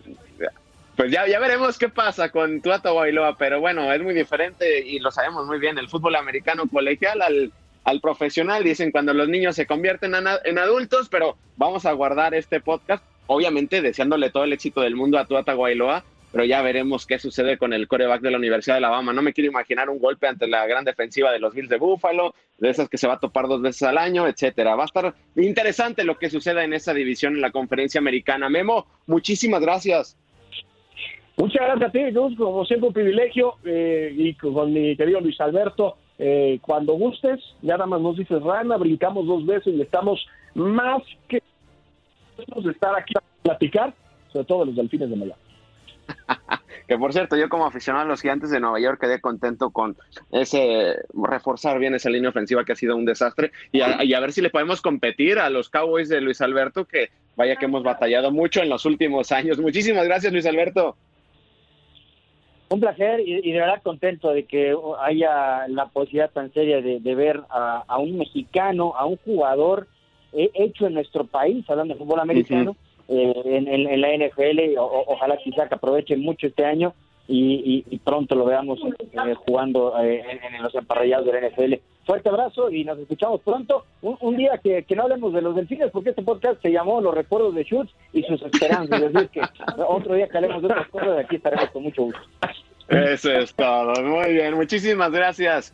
Pues 0.96 1.12
ya, 1.12 1.28
ya 1.28 1.40
veremos 1.40 1.78
qué 1.78 1.90
pasa 1.90 2.30
con 2.30 2.62
Tuata 2.62 2.94
Bailoa, 2.94 3.36
pero 3.38 3.60
bueno, 3.60 3.92
es 3.92 4.02
muy 4.02 4.14
diferente 4.14 4.80
y 4.80 5.00
lo 5.00 5.12
sabemos 5.12 5.46
muy 5.46 5.60
bien, 5.60 5.78
el 5.78 5.90
fútbol 5.90 6.16
americano 6.16 6.64
colegial 6.72 7.22
al 7.22 7.52
al 7.86 8.02
profesional, 8.02 8.64
dicen 8.64 8.92
cuando 8.92 9.14
los 9.14 9.30
niños 9.30 9.56
se 9.56 9.68
convierten 9.68 10.14
en, 10.16 10.58
adultos, 10.58 11.08
pero 11.08 11.38
vamos 11.56 11.86
a 11.86 11.94
guardar 11.94 12.34
este 12.34 12.60
podcast, 12.60 13.04
obviamente 13.28 13.82
deseándole 13.82 14.32
todo 14.32 14.44
el 14.44 14.54
éxito 14.54 14.82
del 14.82 14.96
mundo 14.96 15.20
a 15.20 15.26
Tuata 15.26 15.54
Guailoa, 15.54 16.04
pero 16.32 16.44
ya 16.46 16.62
veremos 16.64 17.06
qué 17.06 17.20
sucede 17.20 17.58
con 17.58 17.74
el 17.74 17.88
coreback 17.88 18.22
de 18.22 18.32
la 18.32 18.38
Universidad 18.38 18.76
de 18.76 18.80
Alabama. 18.80 19.14
No 19.14 19.22
me 19.22 19.32
quiero 19.32 19.52
imaginar 19.52 19.90
un 19.90 20.00
golpe 20.00 20.28
ante 20.28 20.48
la 20.48 20.66
gran 20.68 20.84
defensiva 20.84 21.32
de 21.32 21.40
los 21.40 21.54
Bills 21.54 21.70
de 21.70 21.78
Buffalo, 21.78 22.34
de 22.58 22.72
esas 22.72 22.90
que 22.90 22.98
se 22.98 23.08
va 23.08 23.14
a 23.14 23.20
topar 23.20 23.48
dos 23.48 23.62
veces 23.62 23.84
al 23.84 23.98
año, 23.98 24.28
etcétera. 24.28 24.76
Va 24.76 24.84
a 24.84 24.88
estar 24.88 25.14
interesante 25.38 26.04
lo 26.04 26.18
que 26.18 26.30
suceda 26.30 26.66
en 26.66 26.74
esa 26.74 26.94
división 26.94 27.36
en 27.36 27.42
la 27.42 27.52
conferencia 27.52 28.00
americana. 28.00 28.50
Memo, 28.50 28.86
muchísimas 29.06 29.62
gracias. 29.62 30.18
Muchas 31.38 31.62
gracias 31.62 31.90
a 31.90 31.92
ti, 31.92 32.12
Luz, 32.12 32.36
como 32.36 32.66
siempre 32.66 32.88
un 32.88 32.94
privilegio, 32.94 33.56
eh, 33.64 34.12
y 34.14 34.34
con 34.34 34.74
mi 34.74 34.98
querido 34.98 35.22
Luis 35.22 35.40
Alberto, 35.40 35.98
eh, 36.18 36.60
cuando 36.62 36.94
gustes, 36.94 37.42
ya 37.62 37.74
nada 37.74 37.88
más 37.88 38.02
nos 38.02 38.18
dices 38.18 38.42
rana, 38.42 38.78
brincamos 38.78 39.28
dos 39.28 39.46
veces 39.46 39.74
y 39.74 39.82
estamos 39.82 40.26
más 40.54 41.02
que 41.28 41.42
de 42.38 42.72
estar 42.72 42.96
aquí 42.96 43.14
a 43.18 43.24
platicar, 43.44 43.94
sobre 44.32 44.46
todo 44.46 44.66
los 44.66 44.76
delfines 44.76 45.10
de 45.10 45.16
Miami. 45.16 45.42
que 46.88 46.98
por 46.98 47.12
cierto, 47.14 47.36
yo 47.36 47.50
como 47.50 47.66
aficionado 47.66 48.06
a 48.06 48.08
los 48.08 48.22
gigantes 48.22 48.50
de 48.52 48.60
Nueva 48.60 48.80
York 48.80 49.00
quedé 49.00 49.20
contento 49.20 49.72
con 49.72 49.98
ese 50.32 50.96
reforzar 51.14 51.80
bien 51.80 51.96
esa 51.96 52.10
línea 52.10 52.30
ofensiva 52.30 52.64
que 52.64 52.74
ha 52.74 52.76
sido 52.76 52.96
un 52.96 53.06
desastre 53.06 53.52
y 53.72 53.82
a, 53.82 54.04
y 54.04 54.14
a, 54.14 54.20
ver 54.20 54.32
si 54.32 54.42
le 54.42 54.50
podemos 54.50 54.82
competir 54.82 55.40
a 55.40 55.50
los 55.50 55.70
Cowboys 55.70 56.10
de 56.10 56.22
Luis 56.22 56.42
Alberto, 56.42 56.86
que 56.86 57.10
vaya 57.36 57.56
que 57.56 57.66
hemos 57.66 57.84
batallado 57.84 58.32
mucho 58.32 58.62
en 58.62 58.70
los 58.70 58.86
últimos 58.86 59.32
años. 59.32 59.60
Muchísimas 59.60 60.06
gracias, 60.06 60.32
Luis 60.32 60.46
Alberto. 60.46 60.96
Un 62.70 62.80
placer 62.80 63.20
y, 63.20 63.52
de 63.52 63.60
verdad 63.60 63.82
contento 63.84 64.32
de 64.32 64.46
que 64.46 64.76
haya 65.00 65.68
la 65.68 65.86
posibilidad 65.88 66.32
tan 66.32 66.52
seria 66.52 66.82
de, 66.82 67.00
de 67.00 67.16
ver 67.16 67.42
a, 67.50 67.84
a, 67.88 67.98
un 68.00 68.18
mexicano, 68.18 68.94
a 68.98 69.06
un 69.06 69.18
jugador 69.18 69.88
eh, 70.34 70.50
hecho 70.56 70.88
en 70.88 70.96
nuestro 70.96 71.26
país, 71.26 71.64
hablando 71.70 71.94
de 71.94 72.00
fútbol 72.00 72.20
americano, 72.20 72.76
uh 73.08 73.14
-huh. 73.14 73.36
eh, 73.36 73.58
en, 73.58 73.68
en, 73.68 73.88
en, 73.88 74.02
la 74.02 74.10
NFL. 74.18 74.78
O, 74.80 75.04
ojalá 75.08 75.38
quizá 75.38 75.68
que 75.68 75.76
aproveche 75.76 76.18
mucho 76.18 76.48
este 76.48 76.66
año 76.66 76.94
y, 77.28 77.84
y, 77.90 77.96
y 77.96 77.98
pronto 78.00 78.36
lo 78.36 78.46
veamos 78.46 78.80
eh, 78.84 79.34
jugando 79.46 79.98
en, 80.00 80.44
en, 80.44 80.64
los 80.64 80.74
emparrillados 80.76 81.26
de 81.28 81.34
la 81.34 81.48
NFL. 81.50 81.74
Fuerte 82.06 82.30
abrazo 82.30 82.70
y 82.70 82.84
nos 82.84 83.00
escuchamos 83.00 83.42
pronto. 83.42 83.86
Un, 84.02 84.38
día 84.38 84.60
que, 84.64 84.84
que, 84.84 84.96
no 84.96 85.04
hablemos 85.04 85.34
de 85.34 85.42
los 85.42 85.56
delfines, 85.56 85.90
porque 85.92 86.12
este 86.12 86.22
podcast 86.22 86.62
se 86.62 86.72
llamó 86.72 87.02
Los 87.02 87.16
recuerdos 87.16 87.56
de 87.56 87.64
Schutz 87.64 87.92
y 88.14 88.22
sus 88.24 88.42
esperanzas. 88.44 89.02
es 89.02 89.14
decir, 89.14 89.30
que 89.30 89.42
otro 89.88 90.14
día 90.14 90.28
que 90.28 90.38
hablemos 90.38 90.62
de 90.62 90.68
otras 90.68 90.88
cosas, 90.90 91.20
aquí 91.20 91.38
estaremos 91.38 91.70
con 91.72 91.84
mucho 91.84 92.04
gusto. 92.04 92.22
Eso 92.90 93.32
es 93.32 93.54
todo. 93.56 93.94
Muy 94.04 94.34
bien. 94.34 94.54
Muchísimas 94.54 95.12
gracias. 95.12 95.74